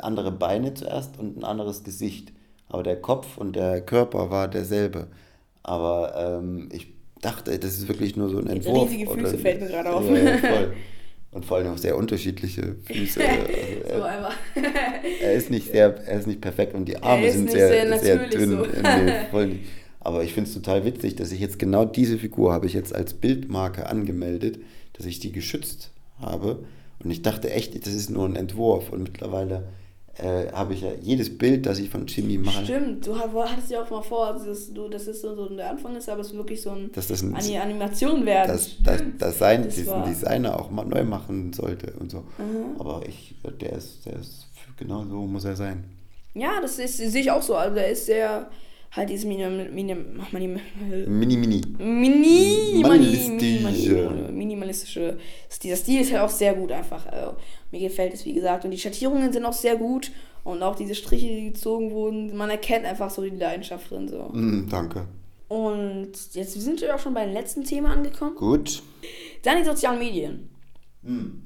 andere 0.00 0.32
Beine 0.32 0.74
zuerst 0.74 1.18
und 1.18 1.38
ein 1.38 1.44
anderes 1.44 1.84
Gesicht. 1.84 2.32
Aber 2.68 2.82
der 2.82 3.00
Kopf 3.00 3.36
und 3.36 3.54
der 3.54 3.80
Körper 3.82 4.30
war 4.30 4.48
derselbe. 4.48 5.08
Aber 5.62 6.40
ähm, 6.40 6.68
ich 6.72 6.88
dachte, 7.20 7.58
das 7.58 7.78
ist 7.78 7.88
wirklich 7.88 8.16
nur 8.16 8.28
so 8.28 8.38
ein 8.38 8.46
Entwurf. 8.46 8.90
Riesige 8.90 9.10
Füße 9.10 9.34
oder, 9.34 9.38
fällt 9.38 9.60
mir 9.60 9.68
gerade 9.68 9.92
auf. 9.92 10.08
Ja, 10.08 10.38
voll. 10.38 10.72
Und 11.30 11.46
vor 11.46 11.56
allem 11.56 11.72
auch 11.72 11.78
sehr 11.78 11.96
unterschiedliche 11.96 12.76
Füße. 12.84 13.20
Also 13.84 13.98
so 13.98 14.02
einfach. 14.02 14.36
er 15.22 15.32
ist 15.32 15.50
nicht 15.50 15.70
sehr, 15.70 15.96
er 16.06 16.18
ist 16.18 16.26
nicht 16.26 16.40
perfekt 16.40 16.74
und 16.74 16.86
die 16.86 17.02
Arme 17.02 17.30
sind 17.30 17.50
sehr, 17.50 17.68
sehr, 17.68 17.98
sehr 17.98 18.28
dünn. 18.28 18.50
So. 18.50 18.66
nee. 18.66 19.60
Aber 20.00 20.24
ich 20.24 20.34
finde 20.34 20.48
es 20.48 20.54
total 20.54 20.84
witzig, 20.84 21.16
dass 21.16 21.32
ich 21.32 21.40
jetzt 21.40 21.58
genau 21.58 21.84
diese 21.84 22.18
Figur 22.18 22.52
habe 22.52 22.66
ich 22.66 22.72
jetzt 22.72 22.94
als 22.94 23.14
Bildmarke 23.14 23.86
angemeldet, 23.86 24.58
dass 24.94 25.06
ich 25.06 25.20
die 25.20 25.32
geschützt 25.32 25.90
habe 26.18 26.64
und 27.04 27.10
ich 27.10 27.22
dachte 27.22 27.50
echt, 27.50 27.86
das 27.86 27.94
ist 27.94 28.10
nur 28.10 28.26
ein 28.26 28.36
Entwurf. 28.36 28.90
Und 28.90 29.02
mittlerweile 29.02 29.68
äh, 30.18 30.52
habe 30.52 30.74
ich 30.74 30.82
ja 30.82 30.90
jedes 31.00 31.36
Bild, 31.36 31.66
das 31.66 31.78
ich 31.78 31.88
von 31.88 32.06
Jimmy 32.06 32.38
mache. 32.38 32.64
Stimmt, 32.64 33.06
du 33.06 33.18
hattest 33.18 33.70
ja 33.70 33.82
auch 33.82 33.90
mal 33.90 34.02
vor, 34.02 34.32
dass 34.34 34.72
du, 34.72 34.88
das 34.88 35.06
ist 35.06 35.22
so, 35.22 35.34
so 35.34 35.48
der 35.48 35.70
Anfang 35.70 35.96
ist, 35.96 36.08
aber 36.08 36.20
es 36.20 36.28
ist 36.28 36.36
wirklich 36.36 36.60
so 36.60 36.70
ein, 36.70 36.92
dass 36.92 37.08
das 37.08 37.22
ein 37.22 37.34
Animation 37.34 38.24
werden. 38.26 38.52
Dass, 38.52 38.82
dass, 38.82 39.02
dass 39.18 39.38
sein, 39.38 39.64
das 39.64 39.74
diesen 39.74 40.04
Designer 40.04 40.60
auch 40.60 40.70
mal 40.70 40.84
neu 40.84 41.04
machen 41.04 41.52
sollte 41.52 41.92
und 41.98 42.10
so. 42.10 42.18
Mhm. 42.38 42.78
Aber 42.78 43.02
ich, 43.06 43.34
der 43.60 43.72
ist, 43.72 44.06
der 44.06 44.14
ist, 44.14 44.46
genau 44.76 45.04
so 45.04 45.26
muss 45.26 45.44
er 45.44 45.56
sein. 45.56 45.84
Ja, 46.34 46.60
das 46.60 46.78
ist, 46.78 46.98
sehe 46.98 47.20
ich 47.20 47.30
auch 47.30 47.42
so. 47.42 47.56
Also 47.56 47.74
der 47.74 47.90
ist 47.90 48.06
sehr 48.06 48.48
halt 48.92 49.08
dieses 49.08 49.24
Mini, 49.24 49.44
Mini, 49.48 49.94
Mini, 49.94 50.60
Mini, 51.06 51.36
Mini, 51.36 51.62
Mini, 51.78 52.72
minimalistische, 52.74 54.30
minimalistische 54.30 55.18
Dieser 55.62 55.76
Stil 55.76 56.02
ist 56.02 56.12
halt 56.12 56.22
auch 56.22 56.28
sehr 56.28 56.54
gut 56.54 56.70
einfach. 56.72 57.06
Also, 57.06 57.36
mir 57.70 57.80
gefällt 57.80 58.14
es, 58.14 58.24
wie 58.24 58.34
gesagt. 58.34 58.64
Und 58.64 58.70
die 58.70 58.78
Schattierungen 58.78 59.32
sind 59.32 59.44
auch 59.44 59.52
sehr 59.52 59.76
gut. 59.76 60.12
Und 60.44 60.62
auch 60.62 60.74
diese 60.74 60.94
Striche, 60.94 61.28
die 61.28 61.52
gezogen 61.52 61.92
wurden, 61.92 62.36
man 62.36 62.50
erkennt 62.50 62.84
einfach 62.84 63.10
so 63.10 63.22
die 63.22 63.30
Leidenschaft 63.30 63.90
drin. 63.90 64.08
So. 64.08 64.28
Mm, 64.32 64.68
danke. 64.68 65.06
Und 65.48 66.12
jetzt 66.32 66.52
sind 66.52 66.80
wir 66.80 66.94
auch 66.94 66.98
schon 66.98 67.14
beim 67.14 67.32
letzten 67.32 67.64
Thema 67.64 67.92
angekommen. 67.92 68.34
Gut. 68.36 68.82
Dann 69.42 69.58
die 69.58 69.64
sozialen 69.64 69.98
Medien. 69.98 70.50
Mm. 71.02 71.42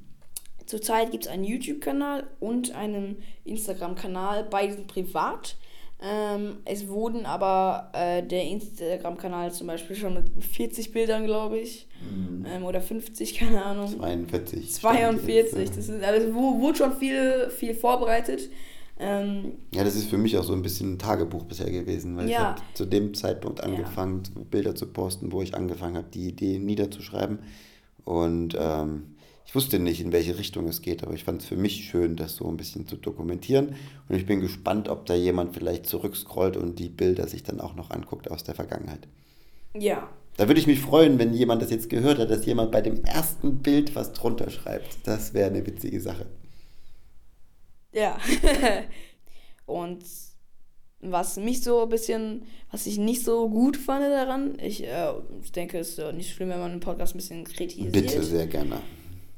Zurzeit 0.64 1.12
gibt 1.12 1.26
es 1.26 1.30
einen 1.30 1.44
YouTube-Kanal 1.44 2.26
und 2.40 2.74
einen 2.74 3.18
Instagram-Kanal, 3.44 4.48
beide 4.50 4.76
privat. 4.82 5.56
Ähm, 5.98 6.58
es 6.66 6.88
wurden 6.88 7.24
aber 7.24 7.90
äh, 7.94 8.22
der 8.22 8.44
Instagram-Kanal 8.44 9.50
zum 9.52 9.66
Beispiel 9.66 9.96
schon 9.96 10.14
mit 10.14 10.28
40 10.44 10.92
Bildern, 10.92 11.24
glaube 11.24 11.58
ich. 11.58 11.88
Mhm. 12.02 12.44
Ähm, 12.46 12.64
oder 12.64 12.82
50, 12.82 13.34
keine 13.38 13.64
Ahnung. 13.64 13.88
42. 13.88 14.74
42. 14.74 15.68
Das 15.70 15.88
ist, 15.88 16.02
also 16.02 16.34
wurde 16.34 16.76
schon 16.76 16.96
viel, 16.96 17.48
viel 17.48 17.74
vorbereitet. 17.74 18.50
Ähm, 18.98 19.52
ja, 19.72 19.84
das 19.84 19.94
ist 19.94 20.08
für 20.08 20.18
mich 20.18 20.36
auch 20.38 20.44
so 20.44 20.52
ein 20.52 20.62
bisschen 20.62 20.94
ein 20.94 20.98
Tagebuch 20.98 21.44
bisher 21.44 21.70
gewesen, 21.70 22.16
weil 22.16 22.28
ja. 22.28 22.30
ich 22.30 22.38
habe 22.38 22.62
zu 22.74 22.86
dem 22.86 23.14
Zeitpunkt 23.14 23.62
angefangen, 23.62 24.22
ja. 24.34 24.42
Bilder 24.50 24.74
zu 24.74 24.86
posten, 24.86 25.32
wo 25.32 25.42
ich 25.42 25.54
angefangen 25.54 25.96
habe, 25.96 26.08
die 26.12 26.28
Idee 26.28 26.58
niederzuschreiben. 26.58 27.38
Und 28.04 28.56
ähm, 28.58 29.15
wusste 29.56 29.80
nicht, 29.80 30.00
in 30.00 30.12
welche 30.12 30.38
Richtung 30.38 30.68
es 30.68 30.82
geht, 30.82 31.02
aber 31.02 31.14
ich 31.14 31.24
fand 31.24 31.42
es 31.42 31.48
für 31.48 31.56
mich 31.56 31.88
schön, 31.88 32.14
das 32.14 32.36
so 32.36 32.46
ein 32.46 32.56
bisschen 32.56 32.86
zu 32.86 32.96
dokumentieren. 32.96 33.74
Und 34.08 34.14
ich 34.14 34.26
bin 34.26 34.40
gespannt, 34.40 34.88
ob 34.88 35.06
da 35.06 35.14
jemand 35.14 35.54
vielleicht 35.54 35.86
zurückscrollt 35.86 36.56
und 36.56 36.78
die 36.78 36.90
Bilder 36.90 37.26
sich 37.26 37.42
dann 37.42 37.60
auch 37.60 37.74
noch 37.74 37.90
anguckt 37.90 38.30
aus 38.30 38.44
der 38.44 38.54
Vergangenheit. 38.54 39.08
Ja. 39.74 40.08
Da 40.36 40.46
würde 40.46 40.60
ich 40.60 40.66
mich 40.66 40.80
freuen, 40.80 41.18
wenn 41.18 41.32
jemand 41.32 41.62
das 41.62 41.70
jetzt 41.70 41.88
gehört 41.88 42.18
hat, 42.18 42.30
dass 42.30 42.44
jemand 42.46 42.70
bei 42.70 42.82
dem 42.82 43.02
ersten 43.04 43.62
Bild 43.62 43.96
was 43.96 44.12
drunter 44.12 44.50
schreibt. 44.50 44.98
Das 45.04 45.34
wäre 45.34 45.50
eine 45.50 45.66
witzige 45.66 46.00
Sache. 46.00 46.26
Ja. 47.92 48.18
Und 49.66 50.04
was 51.00 51.36
mich 51.36 51.62
so 51.62 51.82
ein 51.82 51.88
bisschen, 51.88 52.42
was 52.70 52.86
ich 52.86 52.98
nicht 52.98 53.24
so 53.24 53.48
gut 53.48 53.76
fand 53.76 54.04
daran, 54.04 54.58
ich, 54.60 54.84
äh, 54.84 55.12
ich 55.42 55.52
denke, 55.52 55.78
es 55.78 55.98
ist 55.98 56.14
nicht 56.14 56.34
schlimm, 56.34 56.50
wenn 56.50 56.58
man 56.58 56.72
einen 56.72 56.80
Podcast 56.80 57.14
ein 57.14 57.18
bisschen 57.18 57.44
kritisiert. 57.44 57.92
Bitte, 57.92 58.22
sehr 58.22 58.46
gerne. 58.46 58.82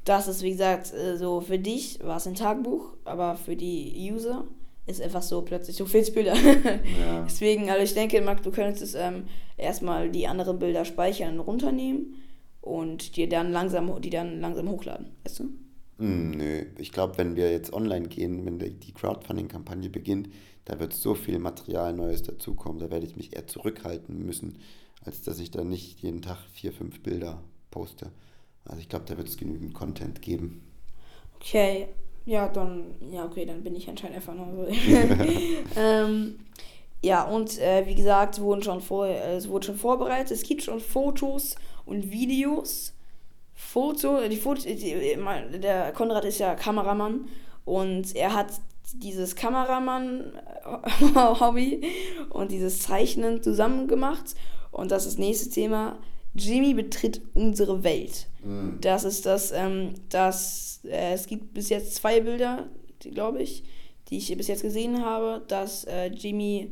Das 0.09 0.27
ist, 0.27 0.41
wie 0.41 0.49
gesagt, 0.49 0.91
äh, 0.91 1.17
so 1.17 1.39
für 1.39 1.59
dich 1.59 1.99
war 2.01 2.17
es 2.17 2.25
ein 2.25 2.33
Tagebuch, 2.33 2.95
aber 3.05 3.35
für 3.35 3.55
die 3.55 4.09
User 4.11 4.43
ist 4.87 5.03
einfach 5.03 5.21
so 5.21 5.43
plötzlich 5.43 5.75
so 5.75 5.85
viele 5.85 6.09
Bilder. 6.09 6.33
Ja. 6.35 7.21
Deswegen, 7.29 7.69
also 7.69 7.83
ich 7.83 7.93
denke, 7.93 8.19
Marc, 8.21 8.41
du 8.41 8.49
könntest 8.49 8.95
ähm, 8.97 9.25
erstmal 9.55 10.09
die 10.09 10.25
anderen 10.25 10.57
Bilder 10.57 10.83
speichern 10.83 11.39
und 11.39 11.45
runternehmen 11.45 12.15
und 12.59 13.17
dir 13.17 13.29
dann 13.29 13.51
langsam, 13.51 14.01
die 14.01 14.09
dann 14.09 14.41
langsam 14.41 14.67
hochladen, 14.69 15.11
weißt 15.25 15.41
du? 15.41 15.49
Hm, 15.99 16.31
nö, 16.31 16.65
ich 16.79 16.91
glaube, 16.91 17.19
wenn 17.19 17.35
wir 17.35 17.51
jetzt 17.51 17.71
online 17.71 18.07
gehen, 18.07 18.47
wenn 18.47 18.57
die 18.57 18.93
Crowdfunding-Kampagne 18.95 19.91
beginnt, 19.91 20.29
da 20.65 20.79
wird 20.79 20.93
so 20.93 21.13
viel 21.13 21.37
Material 21.37 21.93
Neues 21.93 22.23
dazukommen, 22.23 22.79
da 22.79 22.89
werde 22.89 23.05
ich 23.05 23.15
mich 23.15 23.35
eher 23.35 23.45
zurückhalten 23.45 24.25
müssen, 24.25 24.57
als 25.05 25.21
dass 25.21 25.39
ich 25.39 25.51
da 25.51 25.63
nicht 25.63 25.99
jeden 25.99 26.23
Tag 26.23 26.39
vier, 26.51 26.73
fünf 26.73 26.99
Bilder 27.01 27.43
poste. 27.69 28.11
Also 28.69 28.81
ich 28.81 28.89
glaube, 28.89 29.05
da 29.05 29.17
wird 29.17 29.27
es 29.27 29.37
genügend 29.37 29.73
Content 29.73 30.21
geben. 30.21 30.61
Okay, 31.35 31.87
ja, 32.25 32.47
dann, 32.49 32.95
ja, 33.11 33.25
okay, 33.25 33.45
dann 33.45 33.63
bin 33.63 33.75
ich 33.75 33.89
anscheinend 33.89 34.17
einfach 34.17 34.33
nur 34.35 34.65
so. 34.65 34.67
ähm, 35.75 36.39
ja, 37.03 37.23
und 37.23 37.57
äh, 37.59 37.85
wie 37.87 37.95
gesagt, 37.95 38.35
es 38.35 38.41
wurden 38.41 38.61
schon 38.63 38.81
vor, 38.81 39.07
äh, 39.07 39.35
es 39.37 39.47
wurde 39.49 39.67
schon 39.67 39.77
vorbereitet. 39.77 40.31
Es 40.31 40.43
gibt 40.43 40.63
schon 40.63 40.79
Fotos 40.81 41.55
und 41.85 42.11
Videos. 42.11 42.93
Foto, 43.55 44.27
die 44.29 44.37
Fotos, 44.37 44.65
die, 44.65 45.15
mein- 45.19 45.61
der 45.61 45.91
Konrad 45.93 46.25
ist 46.25 46.39
ja 46.39 46.55
Kameramann 46.55 47.27
und 47.65 48.15
er 48.15 48.33
hat 48.33 48.47
dieses 48.95 49.35
Kameramann-Hobby 49.35 51.81
und 52.29 52.51
dieses 52.51 52.81
Zeichnen 52.81 53.43
zusammen 53.43 53.87
gemacht. 53.87 54.35
Und 54.71 54.91
das 54.91 55.05
ist 55.05 55.13
das 55.13 55.19
nächste 55.19 55.49
Thema. 55.49 55.97
Jimmy 56.35 56.73
betritt 56.73 57.21
unsere 57.33 57.83
Welt. 57.83 58.27
Das 58.81 59.03
ist 59.03 59.25
das, 59.25 59.51
ähm, 59.51 59.93
das, 60.09 60.81
äh, 60.85 61.13
es 61.13 61.27
gibt 61.27 61.53
bis 61.53 61.69
jetzt 61.69 61.95
zwei 61.95 62.21
Bilder, 62.21 62.67
glaube 62.99 63.41
ich, 63.41 63.63
die 64.09 64.17
ich 64.17 64.35
bis 64.37 64.47
jetzt 64.47 64.61
gesehen 64.61 65.03
habe, 65.03 65.43
dass 65.47 65.83
äh, 65.85 66.07
Jimmy 66.07 66.71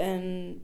in 0.00 0.60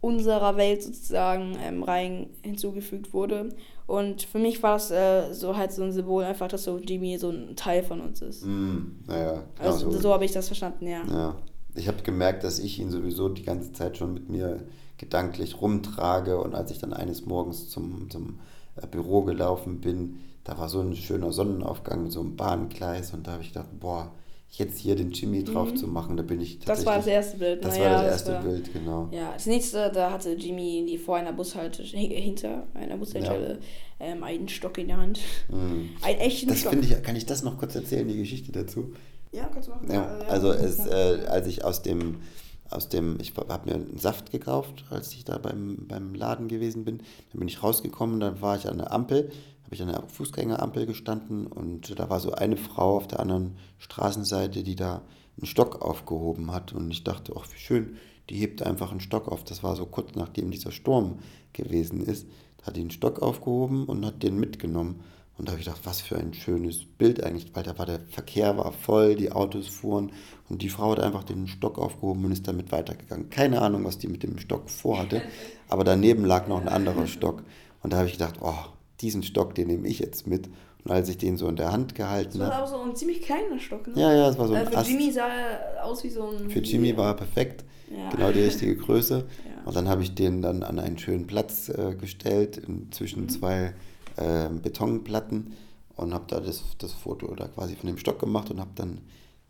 unserer 0.00 0.56
Welt 0.56 0.82
sozusagen 0.82 1.56
ähm, 1.62 1.82
rein 1.82 2.30
hinzugefügt 2.42 3.12
wurde. 3.12 3.50
Und 3.86 4.22
für 4.22 4.38
mich 4.38 4.62
war 4.62 4.74
das 4.74 4.90
äh, 4.90 5.32
so 5.32 5.56
halt 5.56 5.72
so 5.72 5.82
ein 5.84 5.92
Symbol, 5.92 6.24
einfach, 6.24 6.48
dass 6.48 6.64
so 6.64 6.78
Jimmy 6.78 7.16
so 7.18 7.30
ein 7.30 7.54
Teil 7.56 7.82
von 7.82 8.00
uns 8.00 8.20
ist. 8.20 8.42
Hm, 8.42 9.00
naja, 9.06 9.44
Also 9.58 9.90
so. 9.90 9.98
so 10.00 10.12
habe 10.12 10.24
ich 10.24 10.32
das 10.32 10.48
verstanden, 10.48 10.86
ja. 10.88 11.02
Ja, 11.08 11.36
ich 11.76 11.88
habe 11.88 12.02
gemerkt, 12.02 12.44
dass 12.44 12.58
ich 12.58 12.78
ihn 12.78 12.90
sowieso 12.90 13.28
die 13.28 13.42
ganze 13.42 13.72
Zeit 13.72 13.96
schon 13.96 14.14
mit 14.14 14.28
mir 14.28 14.66
gedanklich 14.98 15.60
rumtrage 15.60 16.38
und 16.40 16.54
als 16.54 16.70
ich 16.70 16.78
dann 16.78 16.92
eines 16.92 17.26
Morgens 17.26 17.68
zum, 17.68 18.08
zum 18.10 18.38
äh, 18.80 18.86
Büro 18.86 19.22
gelaufen 19.22 19.80
bin, 19.80 20.16
da 20.44 20.56
war 20.58 20.68
so 20.68 20.80
ein 20.80 20.94
schöner 20.96 21.32
Sonnenaufgang 21.32 22.04
mit 22.04 22.12
so 22.12 22.20
einem 22.20 22.36
Bahngleis 22.36 23.12
und 23.12 23.26
da 23.26 23.32
habe 23.32 23.42
ich 23.42 23.48
gedacht, 23.52 23.68
boah, 23.78 24.12
jetzt 24.52 24.78
hier 24.78 24.94
den 24.94 25.10
Jimmy 25.10 25.42
drauf 25.44 25.74
zu 25.74 25.86
machen, 25.88 26.16
da 26.16 26.22
bin 26.22 26.40
ich 26.40 26.60
Mhm. 26.60 26.62
Das 26.66 26.86
war 26.86 26.96
das 26.96 27.04
tatsächlich- 27.04 27.14
erste 27.14 27.36
Bild. 27.38 27.64
Das 27.64 27.74
Na 27.76 27.84
war 27.84 27.90
ja, 27.90 28.02
das 28.02 28.10
erste 28.12 28.32
war- 28.32 28.42
Bild, 28.42 28.72
genau. 28.72 29.08
Ja, 29.12 29.32
das 29.34 29.46
nächste, 29.46 29.90
da 29.92 30.12
hatte 30.12 30.32
Jimmy 30.32 30.86
die 30.88 30.96
vor 30.98 31.16
einer 31.16 31.32
Bushaltestelle, 31.32 32.14
hinter 32.14 32.66
einer 32.72 32.96
Bushaltestelle, 32.96 33.58
ähm, 34.00 34.22
einen 34.22 34.48
Stock 34.48 34.78
in 34.78 34.86
der 34.88 34.96
Hand. 34.98 35.18
Mhm. 35.50 35.90
Einen 36.00 36.18
echten 36.20 36.48
Das 36.48 36.60
Stock. 36.60 36.74
ich, 36.80 37.02
kann 37.02 37.16
ich 37.16 37.26
das 37.26 37.42
noch 37.42 37.58
kurz 37.58 37.74
erzählen, 37.74 38.06
die 38.08 38.16
Geschichte 38.16 38.52
dazu? 38.52 38.92
Ja, 39.36 39.48
kannst 39.52 39.68
du 39.68 39.72
machen. 39.72 39.92
Ja, 39.92 40.06
also 40.28 40.50
es, 40.50 40.86
äh, 40.86 41.26
als 41.28 41.46
ich 41.46 41.62
aus 41.62 41.82
dem, 41.82 42.22
aus 42.70 42.88
dem, 42.88 43.18
ich 43.20 43.34
habe 43.36 43.68
mir 43.68 43.74
einen 43.74 43.98
Saft 43.98 44.32
gekauft, 44.32 44.86
als 44.88 45.12
ich 45.12 45.24
da 45.24 45.36
beim, 45.36 45.86
beim 45.86 46.14
Laden 46.14 46.48
gewesen 46.48 46.84
bin. 46.84 46.98
Dann 47.30 47.40
bin 47.40 47.48
ich 47.48 47.62
rausgekommen, 47.62 48.18
dann 48.18 48.40
war 48.40 48.56
ich 48.56 48.66
an 48.66 48.78
der 48.78 48.92
Ampel, 48.92 49.30
habe 49.64 49.74
ich 49.74 49.82
an 49.82 49.88
der 49.88 50.02
Fußgängerampel 50.08 50.86
gestanden 50.86 51.46
und 51.46 51.98
da 51.98 52.08
war 52.08 52.20
so 52.20 52.32
eine 52.32 52.56
Frau 52.56 52.96
auf 52.96 53.08
der 53.08 53.20
anderen 53.20 53.56
Straßenseite, 53.78 54.62
die 54.62 54.74
da 54.74 55.02
einen 55.36 55.46
Stock 55.46 55.82
aufgehoben 55.82 56.50
hat 56.52 56.72
und 56.72 56.90
ich 56.90 57.04
dachte, 57.04 57.34
ach 57.36 57.46
wie 57.52 57.58
schön, 57.58 57.96
die 58.30 58.36
hebt 58.36 58.62
einfach 58.62 58.90
einen 58.90 59.00
Stock 59.00 59.28
auf. 59.28 59.44
Das 59.44 59.62
war 59.62 59.76
so 59.76 59.84
kurz 59.84 60.14
nachdem 60.14 60.50
dieser 60.50 60.72
Sturm 60.72 61.18
gewesen 61.52 62.02
ist. 62.02 62.26
Da 62.58 62.68
hat 62.68 62.76
die 62.76 62.80
einen 62.80 62.90
Stock 62.90 63.20
aufgehoben 63.20 63.84
und 63.84 64.04
hat 64.06 64.22
den 64.22 64.40
mitgenommen. 64.40 65.00
Und 65.38 65.46
da 65.48 65.52
habe 65.52 65.60
ich 65.60 65.66
gedacht, 65.66 65.82
was 65.84 66.00
für 66.00 66.16
ein 66.16 66.32
schönes 66.32 66.84
Bild 66.84 67.22
eigentlich, 67.22 67.50
weil 67.54 67.62
da 67.62 67.76
war 67.78 67.84
der 67.84 68.00
Verkehr 68.08 68.56
war 68.56 68.72
voll, 68.72 69.16
die 69.16 69.32
Autos 69.32 69.68
fuhren 69.68 70.12
und 70.48 70.62
die 70.62 70.70
Frau 70.70 70.92
hat 70.92 71.00
einfach 71.00 71.24
den 71.24 71.46
Stock 71.46 71.78
aufgehoben 71.78 72.24
und 72.24 72.32
ist 72.32 72.48
damit 72.48 72.72
weitergegangen. 72.72 73.28
Keine 73.28 73.60
Ahnung, 73.60 73.84
was 73.84 73.98
die 73.98 74.08
mit 74.08 74.22
dem 74.22 74.38
Stock 74.38 74.70
vorhatte, 74.70 75.20
aber 75.68 75.84
daneben 75.84 76.24
lag 76.24 76.48
noch 76.48 76.60
ein 76.60 76.68
anderer 76.68 77.06
Stock. 77.06 77.42
Und 77.82 77.92
da 77.92 77.98
habe 77.98 78.06
ich 78.06 78.14
gedacht, 78.14 78.36
oh, 78.40 78.54
diesen 79.02 79.22
Stock, 79.22 79.54
den 79.54 79.66
nehme 79.68 79.86
ich 79.88 79.98
jetzt 79.98 80.26
mit. 80.26 80.48
Und 80.84 80.90
als 80.92 81.08
ich 81.10 81.18
den 81.18 81.36
so 81.36 81.48
in 81.48 81.56
der 81.56 81.70
Hand 81.72 81.94
gehalten 81.94 82.38
Das 82.38 82.48
war 82.48 82.56
habe, 82.56 82.68
aber 82.68 82.78
so 82.84 82.90
ein 82.90 82.96
ziemlich 82.96 83.20
kleiner 83.20 83.58
Stock, 83.58 83.86
ne? 83.88 84.00
ja, 84.00 84.12
ja, 84.14 84.28
es 84.30 84.38
war 84.38 84.48
so 84.48 84.54
Äh, 84.54 84.58
ein 84.58 84.66
für 84.68 84.78
Ast. 84.78 84.88
Jimmy 84.90 85.10
sah 85.12 85.26
er 85.28 85.84
aus 85.84 86.02
wie 86.04 86.10
so 86.10 86.28
ein. 86.30 86.48
Für 86.48 86.60
Jimmy 86.60 86.96
war 86.96 87.08
er 87.08 87.14
perfekt, 87.14 87.64
Ja. 87.90 88.08
genau 88.10 88.30
die 88.32 88.40
richtige 88.40 88.74
Größe. 88.76 89.26
Ja. 89.44 89.68
Und 89.68 89.74
dann 89.76 89.88
habe 89.88 90.02
ich 90.02 90.14
den 90.14 90.42
dann 90.42 90.62
an 90.62 90.78
einen 90.78 90.96
schönen 90.96 91.26
Platz 91.26 91.68
äh, 91.68 91.94
gestellt, 91.96 92.56
in, 92.56 92.90
zwischen 92.92 93.24
Mhm. 93.24 93.28
zwei 93.28 93.74
äh, 94.16 94.48
Betonplatten 94.48 95.52
und 95.96 96.12
habe 96.14 96.24
da 96.28 96.40
das, 96.40 96.62
das 96.78 96.92
Foto 96.92 97.34
da 97.34 97.48
quasi 97.48 97.74
von 97.76 97.86
dem 97.86 97.98
Stock 97.98 98.18
gemacht 98.18 98.50
und 98.50 98.60
habe 98.60 98.70
dann 98.74 99.00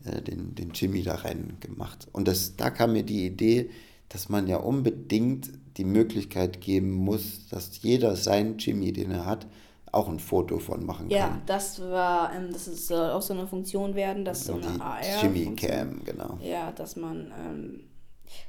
äh, 0.05 0.21
den, 0.21 0.55
den 0.55 0.71
Jimmy 0.71 1.03
da 1.03 1.15
rein 1.15 1.57
gemacht. 1.59 2.07
Und 2.13 2.27
das, 2.27 2.55
da 2.55 2.69
kam 2.69 2.93
mir 2.93 3.03
die 3.03 3.25
Idee, 3.25 3.69
dass 4.09 4.29
man 4.29 4.47
ja 4.47 4.57
unbedingt 4.57 5.51
die 5.77 5.83
Möglichkeit 5.83 6.61
geben 6.61 6.91
muss, 6.91 7.47
dass 7.49 7.81
jeder 7.81 8.15
seinen 8.15 8.57
Jimmy, 8.57 8.93
den 8.93 9.11
er 9.11 9.25
hat, 9.25 9.47
auch 9.91 10.09
ein 10.09 10.19
Foto 10.19 10.59
von 10.59 10.85
machen 10.85 11.09
Ja, 11.09 11.29
kann. 11.29 11.41
das 11.45 11.79
war, 11.79 12.33
ähm, 12.33 12.49
das 12.51 12.67
ist, 12.67 12.87
soll 12.87 13.09
auch 13.11 13.21
so 13.21 13.33
eine 13.33 13.47
Funktion 13.47 13.95
werden, 13.95 14.25
dass 14.25 14.45
so 14.45 14.55
eine 14.55 14.81
AR. 14.81 14.99
Jimmy 15.21 15.55
Cam, 15.55 16.03
genau. 16.03 16.37
Ja, 16.41 16.71
dass 16.71 16.95
man, 16.95 17.31
ähm, 17.45 17.79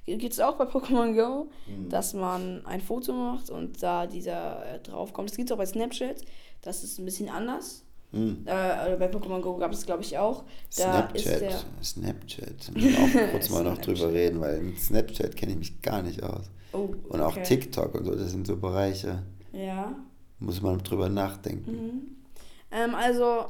gibt 0.06 0.32
es 0.32 0.40
auch 0.40 0.56
bei 0.56 0.64
Pokémon 0.64 1.14
Go, 1.14 1.50
Mhm. 1.66 1.88
dass 1.88 2.14
man 2.14 2.64
ein 2.66 2.80
Foto 2.80 3.12
macht 3.12 3.50
und 3.50 3.82
da 3.82 4.06
dieser 4.06 4.64
äh, 4.74 4.78
draufkommt. 4.80 5.28
Das 5.30 5.36
gibt 5.36 5.50
es 5.50 5.52
auch 5.54 5.58
bei 5.58 5.66
Snapchat, 5.66 6.22
das 6.62 6.82
ist 6.84 6.98
ein 6.98 7.04
bisschen 7.04 7.28
anders. 7.28 7.84
Hm. 8.12 8.44
Äh, 8.46 8.50
also 8.52 8.98
bei 8.98 9.10
Pokémon 9.10 9.40
Go 9.42 9.56
gab 9.58 9.70
es, 9.72 9.84
glaube 9.84 10.02
ich, 10.02 10.16
auch. 10.16 10.44
Da 10.78 11.00
ist 11.12 11.24
Snapchat, 11.26 11.66
Snapchat. 11.84 12.74
Müssen 12.74 13.14
wir 13.14 13.26
auch 13.26 13.30
kurz 13.32 13.50
mal 13.50 13.64
noch 13.64 13.76
drüber 13.82 14.10
reden, 14.12 14.40
weil 14.40 14.60
mit 14.62 14.80
Snapchat 14.80 15.36
kenne 15.36 15.52
ich 15.52 15.58
mich 15.58 15.82
gar 15.82 16.00
nicht 16.02 16.22
aus. 16.22 16.50
oh, 16.72 16.94
Und 17.08 17.20
auch 17.20 17.32
okay. 17.36 17.42
TikTok 17.44 17.94
und 17.94 18.04
so, 18.06 18.14
das 18.14 18.30
sind 18.30 18.46
so 18.46 18.56
Bereiche, 18.56 19.22
Ja. 19.52 19.94
muss 20.38 20.62
man 20.62 20.78
drüber 20.78 21.10
nachdenken. 21.10 21.70
Mhm. 21.70 22.02
Ähm, 22.70 22.94
also, 22.94 23.46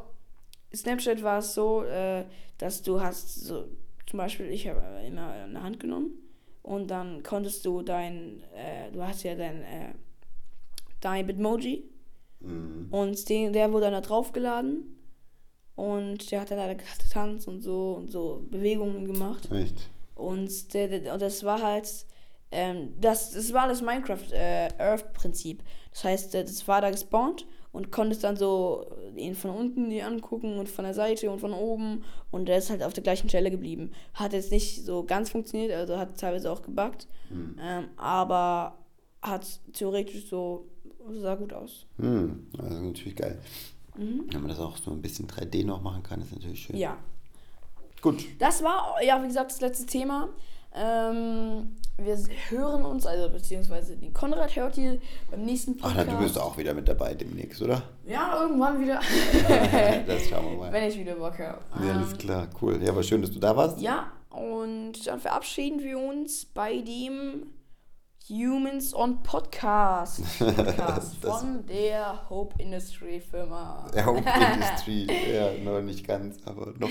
Snapchat 0.74 1.22
war 1.22 1.38
es 1.38 1.54
so, 1.54 1.84
äh, 1.84 2.24
dass 2.58 2.82
du 2.82 3.00
hast 3.00 3.44
so, 3.44 3.64
zum 4.08 4.18
Beispiel, 4.18 4.46
ich 4.46 4.66
habe 4.68 4.80
immer 5.06 5.30
eine 5.32 5.62
Hand 5.62 5.80
genommen 5.80 6.12
und 6.62 6.88
dann 6.90 7.22
konntest 7.22 7.64
du 7.66 7.82
dein, 7.82 8.42
äh, 8.54 8.90
du 8.92 9.02
hast 9.02 9.22
ja 9.22 9.34
dein, 9.34 9.62
äh, 9.62 9.94
dein 11.00 11.26
Bitmoji 11.26 11.84
Mhm. 12.40 12.86
und 12.92 13.28
den, 13.28 13.52
der 13.52 13.72
wurde 13.72 13.86
dann 13.86 13.94
da 13.94 14.00
draufgeladen 14.00 14.96
und 15.74 16.30
der 16.30 16.40
hat 16.40 16.50
dann 16.52 16.58
da 16.58 16.72
getanzt 16.72 17.48
und 17.48 17.62
so 17.62 17.94
und 17.94 18.10
so 18.12 18.46
Bewegungen 18.48 19.04
gemacht. 19.06 19.50
Echt? 19.50 19.90
Und, 20.14 20.72
der, 20.72 20.88
der, 20.88 21.14
und 21.14 21.22
das 21.22 21.42
war 21.44 21.60
halt, 21.62 21.88
ähm, 22.52 22.94
das, 23.00 23.32
das 23.32 23.52
war 23.52 23.66
das 23.68 23.82
Minecraft 23.82 24.32
äh, 24.32 24.68
Earth-Prinzip. 24.78 25.62
Das 25.90 26.04
heißt, 26.04 26.34
äh, 26.36 26.44
das 26.44 26.66
war 26.68 26.80
da 26.80 26.90
gespawnt 26.90 27.44
und 27.72 27.92
konntest 27.92 28.24
dann 28.24 28.36
so 28.36 28.86
ihn 29.16 29.34
von 29.34 29.50
unten 29.50 29.90
die 29.90 30.02
angucken 30.02 30.58
und 30.58 30.68
von 30.68 30.84
der 30.84 30.94
Seite 30.94 31.30
und 31.30 31.40
von 31.40 31.52
oben 31.52 32.04
und 32.30 32.46
der 32.46 32.58
ist 32.58 32.70
halt 32.70 32.82
auf 32.82 32.92
der 32.92 33.02
gleichen 33.02 33.28
Stelle 33.28 33.50
geblieben. 33.50 33.92
Hat 34.14 34.32
jetzt 34.32 34.52
nicht 34.52 34.84
so 34.84 35.04
ganz 35.04 35.30
funktioniert, 35.30 35.72
also 35.72 35.98
hat 35.98 36.18
teilweise 36.18 36.50
auch 36.50 36.62
gebuggt, 36.62 37.06
ähm, 37.60 37.88
aber 37.96 38.78
hat 39.22 39.46
theoretisch 39.72 40.28
so, 40.28 40.66
sah 41.10 41.34
gut 41.34 41.52
aus. 41.52 41.86
Hm, 41.98 42.46
also 42.58 42.80
natürlich 42.80 43.16
geil. 43.16 43.38
Wenn 43.98 44.40
man 44.40 44.48
das 44.48 44.60
auch 44.60 44.76
so 44.76 44.92
ein 44.92 45.02
bisschen 45.02 45.26
3D 45.26 45.66
noch 45.66 45.82
machen 45.82 46.04
kann, 46.04 46.20
ist 46.20 46.32
natürlich 46.32 46.62
schön. 46.62 46.76
Ja. 46.76 46.96
Gut. 48.00 48.24
Das 48.38 48.62
war, 48.62 49.02
ja, 49.02 49.20
wie 49.22 49.26
gesagt, 49.26 49.50
das 49.50 49.60
letzte 49.60 49.86
Thema. 49.86 50.28
Ähm, 50.78 51.76
wir 52.00 52.16
hören 52.50 52.84
uns, 52.84 53.06
also 53.06 53.28
beziehungsweise 53.28 53.96
den 53.96 54.14
Konrad 54.14 54.54
hört 54.54 54.78
ihr 54.78 55.00
beim 55.30 55.44
nächsten 55.44 55.76
Ach, 55.80 55.88
Podcast. 55.88 56.06
na, 56.06 56.14
du 56.14 56.22
bist 56.22 56.38
auch 56.38 56.56
wieder 56.56 56.72
mit 56.72 56.88
dabei 56.88 57.14
demnächst, 57.14 57.60
oder? 57.60 57.82
Ja, 58.06 58.40
irgendwann 58.42 58.80
wieder. 58.80 59.00
das 60.06 60.28
schauen 60.28 60.52
wir 60.52 60.58
mal. 60.58 60.72
Wenn 60.72 60.88
ich 60.88 60.98
wieder 60.98 61.16
Bock 61.16 61.38
habe. 61.38 61.58
Ja, 61.84 61.94
alles 61.94 62.16
klar, 62.16 62.46
cool. 62.62 62.80
Ja, 62.82 62.94
war 62.94 63.02
schön, 63.02 63.20
dass 63.20 63.32
du 63.32 63.40
da 63.40 63.56
warst. 63.56 63.80
Ja, 63.80 64.12
und 64.30 65.06
dann 65.06 65.18
verabschieden 65.18 65.80
wir 65.80 65.98
uns 65.98 66.44
bei 66.44 66.80
dem 66.82 67.48
Humans 68.28 68.92
on 68.94 69.22
Podcast. 69.22 70.20
Podcast 70.38 71.16
von 71.22 71.64
der 71.66 72.28
Hope 72.28 72.60
Industry 72.62 73.20
Firma. 73.20 73.86
Der 73.94 74.04
Hope 74.04 74.22
Industry, 74.54 75.06
ja, 75.32 75.52
noch 75.64 75.80
nicht 75.80 76.06
ganz, 76.06 76.36
aber 76.44 76.74
noch, 76.78 76.90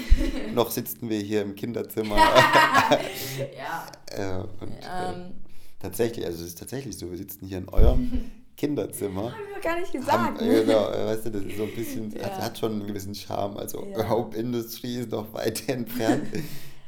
noch 0.56 0.72
sitzen 0.72 1.10
wir 1.10 1.20
hier 1.20 1.44
im 1.44 1.54
Kinderzimmer. 1.56 2.16
ja. 3.56 3.86
äh, 4.08 4.40
und, 4.62 4.72
äh, 4.72 5.14
Ähm, 5.14 5.34
tatsächlich, 5.80 6.26
also 6.26 6.42
es 6.42 6.50
ist 6.50 6.58
tatsächlich 6.60 6.98
so, 6.98 7.10
wir 7.12 7.18
sitzen 7.18 7.46
hier 7.46 7.60
in 7.60 7.70
eurem 7.70 8.32
Kinderzimmer. 8.58 9.32
haben 9.32 9.36
wir 9.54 9.62
gar 9.62 9.80
nicht 9.80 9.94
Haben, 10.12 10.34
gesagt. 10.38 10.42
äh, 10.42 10.46
ne? 10.48 10.66
genau, 10.66 10.90
äh, 10.90 11.06
weißt 11.06 11.26
du, 11.28 11.30
das 11.30 11.44
ist 11.44 11.58
so 11.58 11.64
ein 11.66 11.76
bisschen, 11.76 12.12
hat, 12.16 12.22
Ja. 12.32 12.42
hat 12.46 12.58
schon 12.58 12.72
einen 12.72 12.88
gewissen 12.88 13.14
Charme. 13.14 13.58
Also 13.58 13.86
Ja. 13.96 14.10
Hope 14.10 14.36
Industry 14.36 14.96
ist 15.02 15.12
noch 15.12 15.32
weit 15.34 15.70
entfernt. 15.70 16.30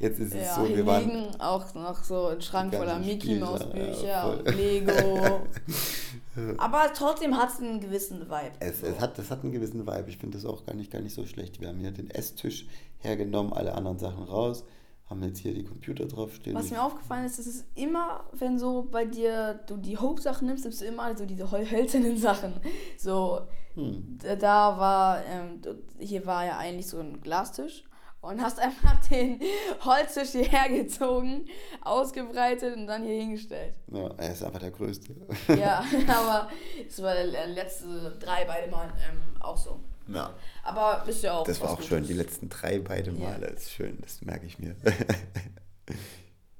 Jetzt 0.00 0.18
ist 0.18 0.34
es 0.34 0.46
Ja, 0.46 0.54
so, 0.56 0.68
wir 0.68 0.84
waren 0.86 1.04
liegen 1.08 1.40
auch 1.40 1.74
noch 1.74 2.02
so 2.02 2.28
ein 2.28 2.40
Schrank 2.40 2.74
voller 2.74 2.98
Mickey 2.98 3.36
Mouse 3.38 3.60
ja, 3.60 3.66
Bücher 3.66 4.22
voll. 4.22 4.36
und 4.38 4.56
Lego. 4.56 5.40
Aber 6.58 6.90
trotzdem 6.94 7.36
hat 7.36 7.50
es 7.50 7.58
einen 7.60 7.80
gewissen 7.80 8.22
Vibe. 8.22 8.52
Es, 8.60 8.82
es 8.82 8.98
hat, 9.00 9.18
das 9.18 9.30
hat 9.30 9.42
einen 9.42 9.52
gewissen 9.52 9.86
Vibe. 9.86 10.04
Ich 10.08 10.16
finde 10.16 10.38
das 10.38 10.46
auch 10.46 10.64
gar 10.64 10.74
nicht, 10.74 10.90
gar 10.90 11.00
nicht 11.00 11.14
so 11.14 11.26
schlecht. 11.26 11.60
Wir 11.60 11.68
haben 11.68 11.78
hier 11.78 11.90
den 11.90 12.08
Esstisch 12.10 12.66
hergenommen, 12.98 13.52
alle 13.52 13.74
anderen 13.74 13.98
Sachen 13.98 14.22
raus, 14.24 14.64
haben 15.08 15.22
jetzt 15.24 15.40
hier 15.40 15.52
die 15.52 15.64
Computer 15.64 16.06
draufstehen. 16.06 16.56
Was 16.56 16.70
mir 16.70 16.82
aufgefallen 16.82 17.26
ist, 17.26 17.38
es 17.38 17.46
ist 17.46 17.66
immer, 17.74 18.24
wenn 18.32 18.58
so 18.58 18.86
bei 18.90 19.04
dir 19.04 19.60
du 19.66 19.76
die 19.76 19.98
Hope-Sachen 19.98 20.46
nimmst, 20.46 20.64
nimmst 20.64 20.80
du 20.80 20.84
immer 20.86 21.14
so 21.16 21.26
diese 21.26 21.50
hölzernen 21.50 22.16
Sachen. 22.16 22.54
So, 22.96 23.40
Hm. 23.74 24.18
da- 24.40 24.78
war, 24.78 25.22
ähm, 25.26 25.60
hier 25.98 26.24
war 26.26 26.44
ja 26.46 26.56
eigentlich 26.58 26.86
so 26.86 26.98
ein 27.00 27.20
Glastisch 27.20 27.84
und 28.20 28.40
hast 28.40 28.58
einfach 28.58 28.96
den 29.10 29.40
Holztisch 29.84 30.30
hierher 30.30 30.68
gezogen, 30.68 31.46
ausgebreitet 31.80 32.76
und 32.76 32.86
dann 32.86 33.04
hier 33.04 33.20
hingestellt. 33.20 33.74
Ja, 33.88 34.08
er 34.16 34.32
ist 34.32 34.42
einfach 34.42 34.60
der 34.60 34.70
Größte. 34.70 35.14
Ja, 35.48 35.84
aber 36.08 36.50
es 36.86 37.00
war 37.02 37.14
der 37.14 37.46
letzte 37.48 38.16
drei 38.18 38.44
beide 38.44 38.70
Mal 38.70 38.88
ähm, 39.08 39.40
auch 39.40 39.56
so. 39.56 39.80
Ja. 40.08 40.34
Aber 40.64 41.04
ist 41.06 41.22
ja 41.22 41.34
auch. 41.34 41.44
Das 41.44 41.60
war 41.60 41.70
auch 41.70 41.82
schön. 41.82 42.04
Die 42.04 42.14
letzten 42.14 42.48
drei 42.48 42.80
beide 42.80 43.12
Ja. 43.12 43.30
Male 43.30 43.46
ist 43.46 43.70
schön. 43.70 43.98
Das 44.00 44.20
merke 44.22 44.46
ich 44.46 44.58
mir. 44.58 44.74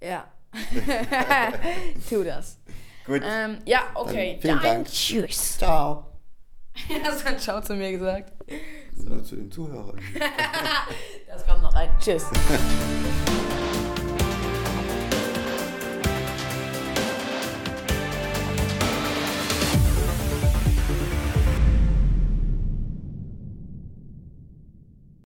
Ja. 0.01 0.25
tu 2.09 2.23
das. 2.25 2.59
Gut. 3.05 3.23
Ähm, 3.25 3.59
ja, 3.67 3.91
okay. 3.95 4.35
Dann 4.35 4.41
vielen 4.41 4.63
Dann 4.63 4.63
Dank. 4.63 4.87
Tschüss. 4.87 5.59
Ciao. 5.59 6.07
Hast 7.05 7.29
du 7.29 7.37
Ciao 7.39 7.61
zu 7.61 7.75
mir 7.75 7.93
gesagt? 7.93 8.33
Nur 8.97 9.25
zu 9.25 9.37
den 9.37 9.51
Zuhörern. 9.51 10.01
Das 11.31 11.47
kommt 11.47 11.63
noch 11.63 11.75
rein. 11.75 11.91
Tschüss. 12.01 12.27